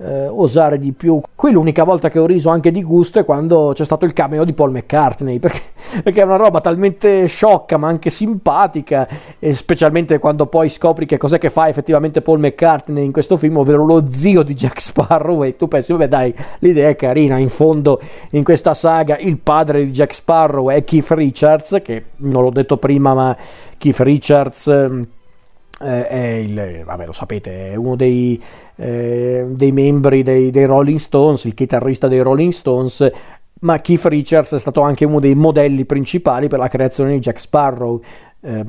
eh, 0.00 0.26
osare 0.26 0.78
di 0.78 0.92
più. 0.92 1.20
Qui 1.34 1.52
l'unica 1.52 1.84
volta 1.84 2.08
che 2.08 2.18
ho 2.18 2.26
riso 2.26 2.48
anche 2.48 2.70
di 2.70 2.82
gusto 2.82 3.18
è 3.18 3.24
quando 3.24 3.72
c'è 3.74 3.84
stato 3.84 4.04
il 4.04 4.12
cameo 4.12 4.44
di 4.44 4.52
Paul 4.52 4.70
McCartney, 4.70 5.38
perché, 5.40 5.60
perché 6.02 6.20
è 6.20 6.24
una 6.24 6.36
roba 6.36 6.60
talmente 6.60 7.26
sciocca 7.26 7.76
ma 7.76 7.88
anche 7.88 8.10
simpatica, 8.10 9.06
e 9.38 9.54
specialmente 9.54 10.18
quando 10.18 10.46
poi 10.46 10.68
scopri 10.68 11.06
che 11.06 11.18
cos'è 11.18 11.38
che 11.38 11.50
fa 11.50 11.68
effettivamente 11.68 12.22
Paul 12.22 12.40
McCartney 12.40 13.04
in 13.04 13.12
questo 13.12 13.36
film, 13.36 13.58
ovvero 13.58 13.84
lo 13.84 14.04
zio 14.08 14.42
di 14.42 14.54
Jack 14.54 14.80
Sparrow, 14.80 15.44
e 15.44 15.56
tu 15.56 15.68
pensi, 15.68 15.92
vabbè 15.92 16.08
dai, 16.08 16.34
l'idea 16.60 16.88
è 16.88 16.96
carina, 16.96 17.38
in 17.38 17.50
fondo 17.50 18.00
in 18.30 18.44
questa 18.44 18.74
saga 18.74 19.18
il 19.18 19.38
padre 19.38 19.84
di 19.84 19.90
Jack 19.90 20.14
Sparrow 20.14 20.70
è 20.70 20.82
Keith 20.84 21.10
Richards, 21.10 21.80
che 21.82 22.04
non 22.16 22.42
l'ho 22.42 22.50
detto 22.50 22.76
prima, 22.78 23.14
ma 23.14 23.36
Keith 23.76 24.00
Richards 24.00 25.18
eh, 25.80 26.06
è 26.06 26.26
il, 26.34 26.82
vabbè 26.84 27.06
lo 27.06 27.12
sapete, 27.12 27.72
è 27.72 27.74
uno 27.74 27.96
dei, 27.96 28.40
eh, 28.76 29.46
dei 29.48 29.72
membri 29.72 30.22
dei, 30.22 30.50
dei, 30.50 30.64
Rolling 30.66 30.98
Stones, 30.98 31.44
il 31.44 31.54
chitarrista 31.54 32.06
dei 32.06 32.20
Rolling 32.20 32.52
Stones, 32.52 33.10
ma 33.60 33.78
Keith 33.78 34.04
Richards 34.04 34.54
è 34.54 34.58
stato 34.58 34.82
anche 34.82 35.04
uno 35.04 35.20
dei 35.20 35.34
modelli 35.34 35.84
principali 35.84 36.48
per 36.48 36.58
la 36.58 36.68
creazione 36.68 37.12
di 37.12 37.18
Jack 37.18 37.40
Sparrow. 37.40 38.00
Eh, 38.40 38.64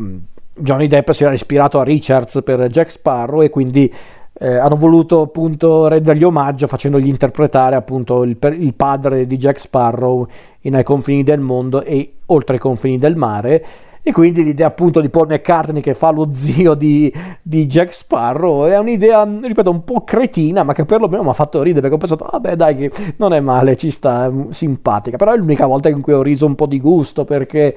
Johnny 0.58 0.88
Depp 0.88 1.10
si 1.12 1.24
era 1.24 1.34
ispirato 1.34 1.80
a 1.80 1.84
Richards 1.84 2.42
per 2.44 2.68
Jack 2.68 2.92
Sparrow 2.92 3.42
e 3.42 3.50
quindi 3.50 3.92
eh, 4.34 4.56
hanno 4.56 4.76
voluto 4.76 5.22
appunto 5.22 5.88
rendergli 5.88 6.24
omaggio 6.24 6.68
facendogli 6.68 7.08
interpretare 7.08 7.76
appunto 7.76 8.24
il, 8.24 8.38
il, 8.58 8.74
padre 8.74 9.26
di 9.28 9.38
Jack 9.38 9.60
Sparrow 9.60 10.26
in 10.62 10.76
Ai 10.76 10.84
confini 10.84 11.24
del 11.24 11.40
mondo 11.40 11.84
e 11.84 12.14
Oltre 12.28 12.56
i 12.56 12.60
confini 12.60 12.98
del 12.98 13.16
mare. 13.16 13.66
E 14.04 14.12
quindi 14.12 14.44
l'idea 14.44 14.68
appunto 14.68 15.00
di 15.00 15.10
Paul 15.12 15.28
McCartney 15.28 15.80
che 15.80 15.94
fa 15.94 16.10
lo 16.10 16.30
zio 16.32 16.74
di, 16.74 17.14
di 17.42 17.68
Jack 17.68 17.94
Sparrow 17.94 18.66
è 18.66 18.78
un'idea, 18.80 19.24
ripeto, 19.24 19.70
un 19.70 19.84
po' 19.84 20.04
cretina, 20.04 20.64
ma 20.64 20.74
che 20.74 20.86
perlomeno 20.86 21.22
mi 21.22 21.30
ha 21.30 21.34
fatto 21.34 21.62
ridere 21.62 21.82
perché 21.82 21.96
ho 21.96 22.00
pensato, 22.00 22.28
vabbè 22.32 22.56
dai, 22.56 22.76
che 22.76 22.92
non 23.18 23.34
è 23.34 23.40
male, 23.40 23.78
ci 23.78 23.92
sta, 23.92 24.32
simpatica. 24.50 25.18
Però 25.18 25.34
è 25.34 25.38
l'unica 25.38 25.68
volta 25.68 25.88
in 25.90 26.02
cui 26.02 26.14
ho 26.14 26.24
riso 26.24 26.48
un 26.48 26.56
po' 26.56 26.66
di 26.66 26.80
gusto 26.80 27.26
perché 27.26 27.76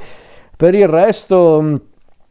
per 0.57 0.75
il 0.75 0.89
resto 0.89 1.81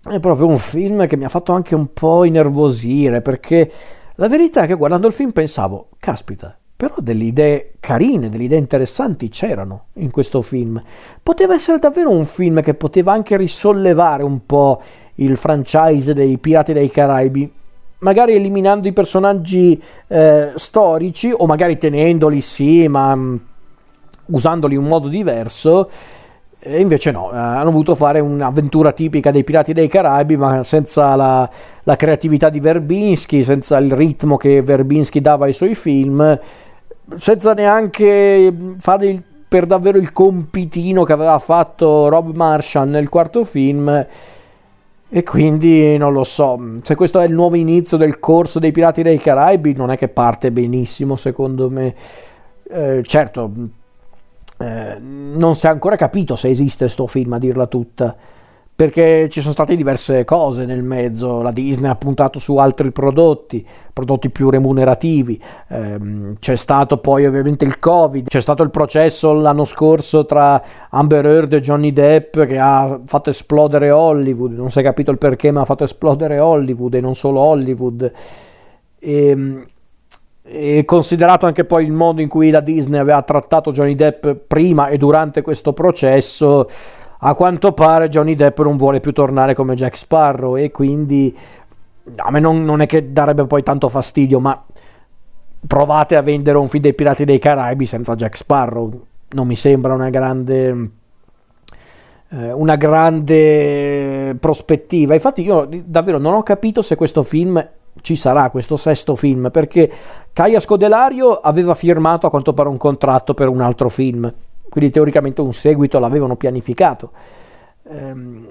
è 0.10 0.20
proprio 0.20 0.48
un 0.48 0.58
film 0.58 1.06
che 1.06 1.16
mi 1.16 1.26
ha 1.26 1.30
fatto 1.30 1.54
anche 1.54 1.76
un 1.76 1.94
po' 1.94 2.24
innervosire 2.24 3.22
perché 3.22 3.72
la 4.16 4.28
verità 4.28 4.64
è 4.64 4.68
che 4.68 4.74
guardando 4.74 5.08
il 5.08 5.14
film 5.14 5.32
pensavo, 5.32 5.90
caspita, 6.00 6.58
però 6.84 6.96
delle 7.00 7.24
idee 7.24 7.76
carine, 7.80 8.30
delle 8.30 8.44
idee 8.44 8.58
interessanti 8.58 9.30
c'erano 9.30 9.86
in 9.94 10.12
questo 10.12 10.42
film. 10.42 10.84
Poteva 11.24 11.54
essere 11.54 11.80
davvero 11.80 12.10
un 12.10 12.26
film 12.26 12.60
che 12.60 12.74
poteva 12.74 13.14
anche 13.14 13.38
risollevare 13.38 14.22
un 14.22 14.46
po' 14.46 14.82
il 15.16 15.38
franchise 15.38 16.14
dei 16.14 16.38
Pirati 16.40 16.74
dei 16.74 16.92
Caraibi, 16.92 17.50
magari 18.00 18.36
eliminando 18.36 18.90
i 18.90 18.92
personaggi 18.92 19.82
eh, 20.08 20.52
storici 20.56 21.34
o 21.34 21.46
magari 21.46 21.78
tenendoli 21.78 22.42
sì, 22.42 22.86
ma 22.90 23.14
um, 23.14 23.40
usandoli 24.26 24.74
in 24.74 24.82
un 24.82 24.88
modo 24.88 25.08
diverso. 25.08 25.90
E 26.60 26.82
invece 26.82 27.12
no, 27.12 27.32
eh, 27.32 27.38
hanno 27.38 27.72
voluto 27.72 27.96
fare 27.96 28.20
un'avventura 28.20 28.92
tipica 28.92 29.32
dei 29.32 29.46
Pirati 29.46 29.72
dei 29.72 29.88
Caraibi, 29.88 30.36
ma 30.36 30.64
senza 30.64 31.16
la, 31.16 31.50
la 31.84 31.96
creatività 31.96 32.50
di 32.50 32.60
Verbinski, 32.60 33.42
senza 33.42 33.78
il 33.78 33.94
ritmo 33.94 34.36
che 34.36 34.62
Verbinski 34.62 35.22
dava 35.22 35.46
ai 35.46 35.54
suoi 35.54 35.76
film 35.76 36.40
senza 37.16 37.54
neanche 37.54 38.54
fare 38.78 39.08
il, 39.08 39.24
per 39.48 39.66
davvero 39.66 39.98
il 39.98 40.12
compitino 40.12 41.04
che 41.04 41.14
aveva 41.14 41.40
fatto 41.40 42.08
Rob 42.10 42.34
Marshall 42.34 42.90
nel 42.90 43.10
quarto 43.10 43.44
film. 43.44 44.08
E 45.16 45.22
quindi 45.22 45.96
non 45.96 46.12
lo 46.12 46.24
so, 46.24 46.80
se 46.82 46.96
questo 46.96 47.20
è 47.20 47.26
il 47.26 47.34
nuovo 47.34 47.56
inizio 47.56 47.98
del 47.98 48.20
corso 48.20 48.58
dei 48.58 48.72
Pirati 48.72 49.04
dei 49.04 49.20
Caraibi, 49.20 49.76
non 49.76 49.92
è 49.92 49.98
che 49.98 50.08
parte 50.08 50.52
benissimo, 50.52 51.16
secondo 51.16 51.70
me. 51.70 51.94
Eh, 52.68 53.02
certo, 53.04 53.52
eh, 54.58 54.98
non 55.00 55.56
si 55.56 55.68
è 55.68 55.70
ancora 55.70 55.96
capito 55.98 56.36
se 56.36 56.50
esiste 56.50 56.86
questo 56.86 57.06
film, 57.06 57.34
a 57.34 57.38
dirla 57.38 57.68
tutta 57.68 58.16
perché 58.76 59.30
ci 59.30 59.42
sono 59.42 59.54
state 59.54 59.76
diverse 59.76 60.26
cose 60.26 60.66
nel 60.66 60.82
mezzo, 60.82 61.42
la 61.42 61.52
Disney 61.52 61.92
ha 61.92 61.96
puntato 61.96 62.40
su 62.40 62.58
altri 62.58 62.92
prodotti, 62.92 63.66
prodotti 63.94 64.32
più 64.32 64.50
remunerativi, 64.50 65.40
ehm, 65.70 66.34
c'è 66.40 66.56
stato 66.56 66.98
poi 66.98 67.26
ovviamente 67.28 67.66
il 67.66 67.78
Covid, 67.78 68.28
c'è 68.28 68.42
stato 68.42 68.64
il 68.64 68.72
processo 68.72 69.32
l'anno 69.34 69.66
scorso 69.66 70.26
tra 70.26 70.62
Amber 70.90 71.26
Heard 71.26 71.54
e 71.54 71.60
Johnny 71.60 71.92
Depp 71.92 72.40
che 72.42 72.58
ha 72.58 73.00
fatto 73.06 73.30
esplodere 73.30 73.92
Hollywood, 73.92 74.54
non 74.54 74.72
si 74.72 74.80
è 74.80 74.84
capito 74.84 75.12
il 75.12 75.20
perché 75.20 75.52
ma 75.52 75.62
ha 75.62 75.66
fatto 75.66 75.84
esplodere 75.84 76.40
Hollywood 76.40 76.96
e 76.96 77.02
non 77.02 77.14
solo 77.14 77.42
Hollywood. 77.42 78.12
E, 78.98 79.28
ehm, 79.28 79.66
e 80.46 80.84
considerato 80.84 81.46
anche 81.46 81.64
poi 81.64 81.86
il 81.86 81.94
modo 81.94 82.20
in 82.20 82.28
cui 82.28 82.50
la 82.50 82.60
Disney 82.60 83.00
aveva 83.00 83.22
trattato 83.22 83.72
Johnny 83.72 83.96
Depp 83.96 84.28
prima 84.46 84.90
e 84.90 84.98
durante 84.98 85.42
questo 85.42 85.72
processo, 85.72 86.68
a 87.26 87.36
quanto 87.36 87.72
pare 87.72 88.10
Johnny 88.10 88.36
Depp 88.36 88.60
non 88.60 88.76
vuole 88.76 89.00
più 89.00 89.14
tornare 89.14 89.54
come 89.56 89.76
Jack 89.76 89.96
Sparrow 89.96 90.58
e 90.58 90.72
quindi 90.72 91.36
a 92.18 92.32
me 92.32 92.40
non, 92.42 92.66
non 92.66 92.82
è 92.82 92.86
che 92.86 93.14
darebbe 93.14 93.46
poi 93.46 93.64
tanto 93.64 93.88
fastidio, 93.88 94.42
ma 94.42 94.62
provate 95.66 96.18
a 96.18 96.22
vendere 96.22 96.58
un 96.58 96.68
film 96.68 96.84
dei 96.84 96.94
Pirati 96.94 97.24
dei 97.24 97.40
Caraibi 97.40 97.86
senza 97.86 98.16
Jack 98.16 98.36
Sparrow. 98.36 99.06
Non 99.30 99.48
mi 99.48 99.56
sembra 99.56 99.94
una 99.94 100.10
grande 100.10 100.90
eh, 102.28 102.52
una 102.52 102.76
grande 102.76 104.36
prospettiva. 104.38 105.14
Infatti 105.14 105.44
io 105.44 105.70
davvero 105.86 106.18
non 106.18 106.34
ho 106.34 106.44
capito 106.44 106.82
se 106.82 106.96
questo 106.96 107.24
film 107.24 107.66
ci 108.02 108.18
sarà, 108.18 108.50
questo 108.50 108.76
sesto 108.76 109.16
film, 109.16 109.50
perché 109.50 109.90
Caia 110.34 110.60
Scodelario 110.60 111.36
aveva 111.36 111.74
firmato 111.74 112.28
a 112.28 112.30
quanto 112.30 112.54
pare 112.54 112.68
un 112.68 112.78
contratto 112.78 113.34
per 113.34 113.48
un 113.48 113.62
altro 113.62 113.88
film 113.88 114.30
quindi 114.74 114.90
teoricamente 114.90 115.40
un 115.40 115.54
seguito 115.54 116.00
l'avevano 116.00 116.36
pianificato. 116.36 117.12
Ehm, 117.92 118.50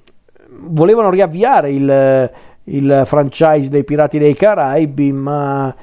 volevano 0.51 1.11
riavviare 1.11 1.73
il, 1.73 2.31
il, 2.63 3.03
franchise 3.05 3.69
dei 3.69 3.83
Pirati 3.83 4.21
dei 4.21 4.33
Caraibi, 4.33 5.11
ma 5.11 5.75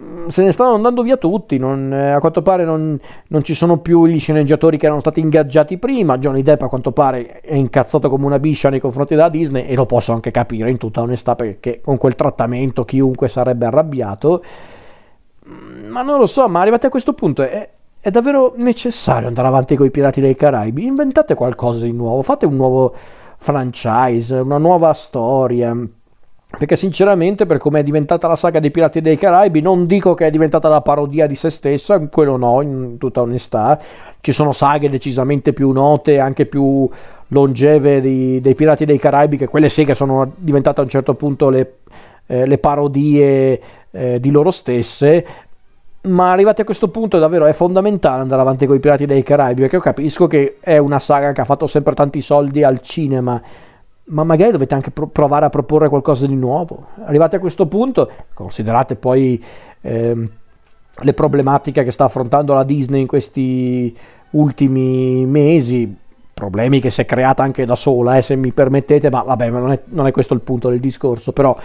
mm, 0.00 0.26
se 0.26 0.42
ne 0.42 0.50
stanno 0.50 0.74
andando 0.74 1.02
via 1.02 1.16
tutti. 1.16 1.56
Non, 1.56 1.92
eh, 1.92 2.10
a 2.10 2.18
quanto 2.18 2.42
pare 2.42 2.64
non, 2.64 2.98
non, 3.28 3.44
ci 3.44 3.54
sono 3.54 3.78
più 3.78 4.06
gli 4.06 4.18
sceneggiatori 4.18 4.76
che 4.76 4.86
erano 4.86 4.98
stati 4.98 5.20
ingaggiati 5.20 5.78
prima. 5.78 6.18
Johnny 6.18 6.42
Depp, 6.42 6.62
a 6.62 6.68
quanto 6.68 6.90
pare, 6.90 7.40
è 7.40 7.54
incazzato 7.54 8.08
come 8.08 8.26
una 8.26 8.40
biscia 8.40 8.70
nei 8.70 8.80
confronti 8.80 9.14
della 9.14 9.28
Disney, 9.28 9.68
e 9.68 9.76
lo 9.76 9.86
posso 9.86 10.10
anche 10.12 10.32
capire 10.32 10.68
in 10.68 10.78
tutta 10.78 11.00
onestà, 11.00 11.36
perché 11.36 11.80
con 11.80 11.96
quel 11.96 12.16
trattamento 12.16 12.84
chiunque 12.84 13.28
sarebbe 13.28 13.66
arrabbiato. 13.66 14.42
Mm, 15.48 15.90
ma 15.92 16.02
non 16.02 16.18
lo 16.18 16.26
so, 16.26 16.48
ma 16.48 16.60
arrivati 16.60 16.86
a 16.86 16.88
questo 16.88 17.12
punto 17.12 17.42
è, 17.42 17.70
è 18.06 18.10
davvero 18.10 18.54
necessario 18.58 19.26
andare 19.26 19.48
avanti 19.48 19.74
con 19.74 19.84
i 19.84 19.90
Pirati 19.90 20.20
dei 20.20 20.36
Caraibi. 20.36 20.84
Inventate 20.86 21.34
qualcosa 21.34 21.86
di 21.86 21.90
nuovo, 21.90 22.22
fate 22.22 22.46
un 22.46 22.54
nuovo 22.54 22.94
franchise, 23.36 24.36
una 24.36 24.58
nuova 24.58 24.92
storia. 24.92 25.76
Perché 26.56 26.76
sinceramente, 26.76 27.46
per 27.46 27.58
come 27.58 27.80
è 27.80 27.82
diventata 27.82 28.28
la 28.28 28.36
saga 28.36 28.60
dei 28.60 28.70
Pirati 28.70 29.00
dei 29.00 29.16
Caraibi, 29.16 29.60
non 29.60 29.86
dico 29.86 30.14
che 30.14 30.28
è 30.28 30.30
diventata 30.30 30.68
la 30.68 30.82
parodia 30.82 31.26
di 31.26 31.34
se 31.34 31.50
stessa, 31.50 31.98
quello 32.06 32.36
no, 32.36 32.62
in 32.62 32.96
tutta 32.96 33.22
onestà. 33.22 33.76
Ci 34.20 34.30
sono 34.30 34.52
saghe 34.52 34.88
decisamente 34.88 35.52
più 35.52 35.72
note, 35.72 36.20
anche 36.20 36.46
più 36.46 36.88
longeve 37.26 38.00
di, 38.00 38.40
dei 38.40 38.54
Pirati 38.54 38.84
dei 38.84 39.00
Caraibi, 39.00 39.36
che 39.36 39.48
quelle 39.48 39.68
sì 39.68 39.84
che 39.84 39.94
sono 39.94 40.30
diventate 40.36 40.78
a 40.78 40.84
un 40.84 40.88
certo 40.88 41.14
punto 41.14 41.50
le, 41.50 41.78
eh, 42.26 42.46
le 42.46 42.58
parodie 42.58 43.60
eh, 43.90 44.20
di 44.20 44.30
loro 44.30 44.52
stesse, 44.52 45.26
ma 46.06 46.32
arrivati 46.32 46.60
a 46.60 46.64
questo 46.64 46.88
punto 46.88 47.18
davvero 47.18 47.46
è 47.46 47.52
fondamentale 47.52 48.22
andare 48.22 48.40
avanti 48.40 48.66
con 48.66 48.76
i 48.76 48.80
Pirati 48.80 49.06
dei 49.06 49.22
Caraibi 49.22 49.62
perché 49.62 49.76
io 49.76 49.82
capisco 49.82 50.26
che 50.26 50.56
è 50.60 50.78
una 50.78 50.98
saga 50.98 51.32
che 51.32 51.40
ha 51.40 51.44
fatto 51.44 51.66
sempre 51.66 51.94
tanti 51.94 52.20
soldi 52.20 52.62
al 52.62 52.80
cinema 52.80 53.40
ma 54.08 54.24
magari 54.24 54.52
dovete 54.52 54.74
anche 54.74 54.90
pro- 54.90 55.08
provare 55.08 55.46
a 55.46 55.48
proporre 55.48 55.88
qualcosa 55.88 56.26
di 56.26 56.36
nuovo. 56.36 56.86
Arrivati 57.04 57.36
a 57.36 57.40
questo 57.40 57.66
punto 57.66 58.08
considerate 58.34 58.94
poi 58.96 59.42
ehm, 59.80 60.30
le 61.00 61.12
problematiche 61.12 61.82
che 61.82 61.90
sta 61.90 62.04
affrontando 62.04 62.54
la 62.54 62.62
Disney 62.62 63.00
in 63.00 63.06
questi 63.06 63.94
ultimi 64.30 65.26
mesi 65.26 66.04
problemi 66.32 66.80
che 66.80 66.90
si 66.90 67.00
è 67.00 67.06
creata 67.06 67.42
anche 67.42 67.64
da 67.64 67.76
sola 67.76 68.18
eh, 68.18 68.22
se 68.22 68.36
mi 68.36 68.52
permettete 68.52 69.08
ma 69.08 69.22
vabbè 69.22 69.48
non, 69.48 69.72
è, 69.72 69.80
non 69.86 70.06
è 70.06 70.10
questo 70.10 70.34
il 70.34 70.40
punto 70.40 70.68
del 70.68 70.80
discorso 70.80 71.32
però 71.32 71.56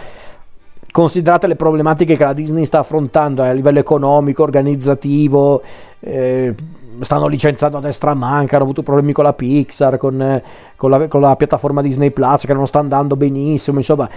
considerate 0.92 1.48
le 1.48 1.56
problematiche 1.56 2.16
che 2.16 2.22
la 2.22 2.34
Disney 2.34 2.64
sta 2.66 2.78
affrontando 2.78 3.42
eh, 3.42 3.48
a 3.48 3.52
livello 3.52 3.80
economico, 3.80 4.44
organizzativo, 4.44 5.62
eh, 5.98 6.54
stanno 7.00 7.26
licenziando 7.26 7.78
a 7.78 7.80
destra 7.80 8.14
manca, 8.14 8.56
hanno 8.56 8.64
avuto 8.64 8.82
problemi 8.82 9.12
con 9.12 9.24
la 9.24 9.32
Pixar, 9.32 9.96
con, 9.96 10.20
eh, 10.20 10.42
con, 10.76 10.90
la, 10.90 11.08
con, 11.08 11.22
la, 11.22 11.34
piattaforma 11.34 11.82
Disney 11.82 12.10
Plus 12.10 12.44
che 12.44 12.52
non 12.52 12.66
sta 12.66 12.78
andando 12.78 13.16
benissimo, 13.16 13.78
insomma, 13.78 14.08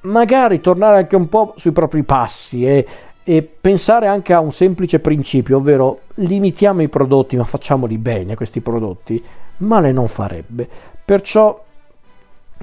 magari 0.00 0.60
tornare 0.60 0.96
anche 0.96 1.14
un 1.14 1.28
po' 1.28 1.52
sui 1.56 1.72
propri 1.72 2.02
passi 2.02 2.66
e, 2.66 2.86
e 3.22 3.42
pensare 3.42 4.06
anche 4.06 4.32
a 4.32 4.40
un 4.40 4.50
semplice 4.50 5.00
principio, 5.00 5.58
ovvero 5.58 6.00
limitiamo 6.14 6.80
i 6.80 6.88
prodotti 6.88 7.36
ma 7.36 7.44
facciamoli 7.44 7.98
bene 7.98 8.34
questi 8.34 8.60
prodotti, 8.62 9.22
male 9.58 9.92
non 9.92 10.08
farebbe. 10.08 10.66
Perciò 11.04 11.66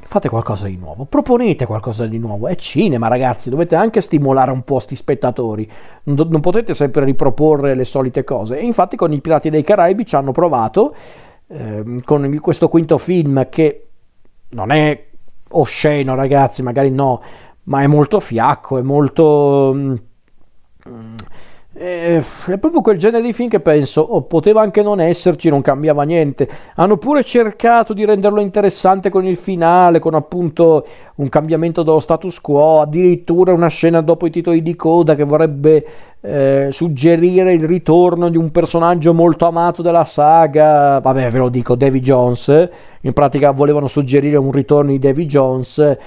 fate 0.07 0.29
qualcosa 0.29 0.67
di 0.67 0.77
nuovo, 0.77 1.05
proponete 1.05 1.65
qualcosa 1.65 2.05
di 2.05 2.19
nuovo. 2.19 2.47
È 2.47 2.55
cinema, 2.55 3.07
ragazzi, 3.07 3.49
dovete 3.49 3.75
anche 3.75 4.01
stimolare 4.01 4.51
un 4.51 4.63
po' 4.63 4.79
sti 4.79 4.95
spettatori. 4.95 5.69
Non, 6.03 6.27
non 6.29 6.41
potete 6.41 6.73
sempre 6.75 7.03
riproporre 7.05 7.73
le 7.73 7.85
solite 7.85 8.23
cose. 8.23 8.59
E 8.59 8.63
infatti 8.63 8.95
con 8.95 9.11
i 9.11 9.19
Pirati 9.19 9.49
dei 9.49 9.63
Caraibi 9.63 10.05
ci 10.05 10.15
hanno 10.15 10.31
provato 10.31 10.95
eh, 11.47 12.01
con 12.03 12.39
questo 12.39 12.67
quinto 12.67 12.97
film 12.99 13.49
che 13.49 13.87
non 14.49 14.71
è 14.71 15.07
osceno, 15.49 16.13
ragazzi, 16.13 16.61
magari 16.61 16.91
no, 16.91 17.21
ma 17.63 17.81
è 17.81 17.87
molto 17.87 18.19
fiacco, 18.19 18.77
è 18.77 18.83
molto... 18.83 19.73
Mm, 19.75 19.95
è 21.77 22.57
proprio 22.57 22.79
quel 22.79 22.97
genere 22.97 23.21
di 23.21 23.33
film 23.33 23.49
che 23.49 23.59
penso, 23.59 23.99
oh, 23.99 24.21
poteva 24.21 24.61
anche 24.61 24.81
non 24.81 25.01
esserci, 25.01 25.49
non 25.49 25.61
cambiava 25.61 26.03
niente. 26.03 26.47
Hanno 26.75 26.95
pure 26.95 27.21
cercato 27.21 27.93
di 27.93 28.05
renderlo 28.05 28.39
interessante 28.39 29.09
con 29.09 29.25
il 29.25 29.35
finale, 29.35 29.99
con 29.99 30.13
appunto 30.13 30.85
un 31.15 31.27
cambiamento 31.27 31.83
dello 31.83 31.99
status 31.99 32.39
quo, 32.39 32.79
addirittura 32.79 33.51
una 33.51 33.67
scena 33.67 33.99
dopo 33.99 34.25
i 34.25 34.29
titoli 34.29 34.61
di 34.61 34.73
coda 34.77 35.15
che 35.15 35.25
vorrebbe 35.25 35.85
eh, 36.21 36.69
suggerire 36.71 37.51
il 37.51 37.65
ritorno 37.65 38.29
di 38.29 38.37
un 38.37 38.51
personaggio 38.51 39.13
molto 39.13 39.45
amato 39.45 39.81
della 39.81 40.05
saga. 40.05 40.99
Vabbè, 41.01 41.29
ve 41.29 41.37
lo 41.37 41.49
dico, 41.49 41.75
Davy 41.75 41.99
Jones. 41.99 42.69
In 43.01 43.11
pratica 43.11 43.51
volevano 43.51 43.87
suggerire 43.87 44.37
un 44.37 44.51
ritorno 44.51 44.91
di 44.91 44.99
Davy 44.99 45.25
Jones 45.25 45.97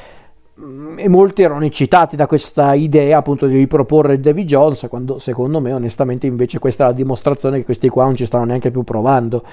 e 0.97 1.09
molti 1.09 1.43
erano 1.43 1.65
eccitati 1.65 2.17
da 2.17 2.27
questa 2.27 2.75
idea 2.75 3.19
appunto 3.19 3.47
di 3.47 3.57
riproporre 3.57 4.19
Davy 4.19 4.45
Jones 4.45 4.87
quando 4.89 5.19
secondo 5.19 5.61
me 5.61 5.73
onestamente 5.73 6.27
invece 6.27 6.59
questa 6.59 6.85
è 6.85 6.87
la 6.89 6.93
dimostrazione 6.93 7.59
che 7.59 7.65
questi 7.65 7.89
qua 7.89 8.05
non 8.05 8.17
ci 8.17 8.27
stanno 8.27 8.45
neanche 8.45 8.71
più 8.73 8.83
provando 8.83 9.45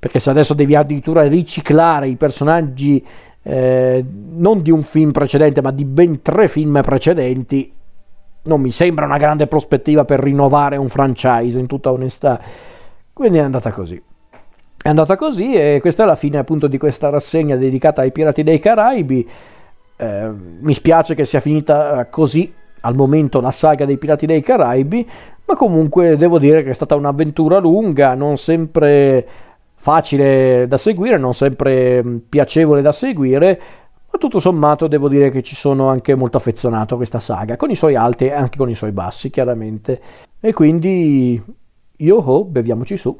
perché 0.00 0.18
se 0.18 0.30
adesso 0.30 0.54
devi 0.54 0.74
addirittura 0.74 1.22
riciclare 1.28 2.08
i 2.08 2.16
personaggi 2.16 3.04
eh, 3.42 4.04
non 4.32 4.62
di 4.62 4.70
un 4.70 4.82
film 4.82 5.12
precedente, 5.12 5.60
ma 5.60 5.70
di 5.70 5.84
ben 5.84 6.22
tre 6.22 6.48
film 6.48 6.80
precedenti, 6.82 7.70
non 8.42 8.60
mi 8.60 8.70
sembra 8.70 9.04
una 9.04 9.18
grande 9.18 9.46
prospettiva 9.46 10.04
per 10.04 10.20
rinnovare 10.20 10.76
un 10.76 10.88
franchise, 10.88 11.58
in 11.58 11.66
tutta 11.66 11.92
onestà. 11.92 12.40
Quindi 13.12 13.38
è 13.38 13.42
andata 13.42 13.70
così. 13.72 14.02
È 14.82 14.88
andata 14.88 15.14
così 15.16 15.52
e 15.52 15.78
questa 15.82 16.04
è 16.04 16.06
la 16.06 16.16
fine 16.16 16.38
appunto 16.38 16.66
di 16.66 16.78
questa 16.78 17.10
rassegna 17.10 17.56
dedicata 17.56 18.00
ai 18.00 18.12
Pirati 18.12 18.42
dei 18.42 18.58
Caraibi. 18.58 19.28
Eh, 20.00 20.30
mi 20.60 20.72
spiace 20.72 21.14
che 21.14 21.26
sia 21.26 21.40
finita 21.40 22.06
così 22.06 22.50
al 22.80 22.94
momento 22.94 23.38
la 23.42 23.50
saga 23.50 23.84
dei 23.84 23.98
Pirati 23.98 24.24
dei 24.24 24.40
Caraibi, 24.40 25.06
ma 25.44 25.54
comunque 25.54 26.16
devo 26.16 26.38
dire 26.38 26.62
che 26.62 26.70
è 26.70 26.72
stata 26.72 26.94
un'avventura 26.94 27.58
lunga, 27.58 28.14
non 28.14 28.38
sempre 28.38 29.26
facile 29.74 30.66
da 30.66 30.78
seguire, 30.78 31.18
non 31.18 31.34
sempre 31.34 32.02
mm, 32.02 32.16
piacevole 32.30 32.80
da 32.80 32.92
seguire, 32.92 33.60
ma 34.10 34.18
tutto 34.18 34.38
sommato 34.38 34.86
devo 34.86 35.06
dire 35.06 35.28
che 35.28 35.42
ci 35.42 35.54
sono 35.54 35.90
anche 35.90 36.14
molto 36.14 36.38
affezionato 36.38 36.94
a 36.94 36.96
questa 36.96 37.20
saga, 37.20 37.56
con 37.56 37.70
i 37.70 37.76
suoi 37.76 37.94
alti 37.94 38.24
e 38.24 38.32
anche 38.32 38.56
con 38.56 38.70
i 38.70 38.74
suoi 38.74 38.92
bassi, 38.92 39.28
chiaramente. 39.28 40.00
E 40.40 40.54
quindi, 40.54 41.42
yo 41.98 42.16
ho, 42.16 42.44
beviamoci 42.46 42.96
su. 42.96 43.14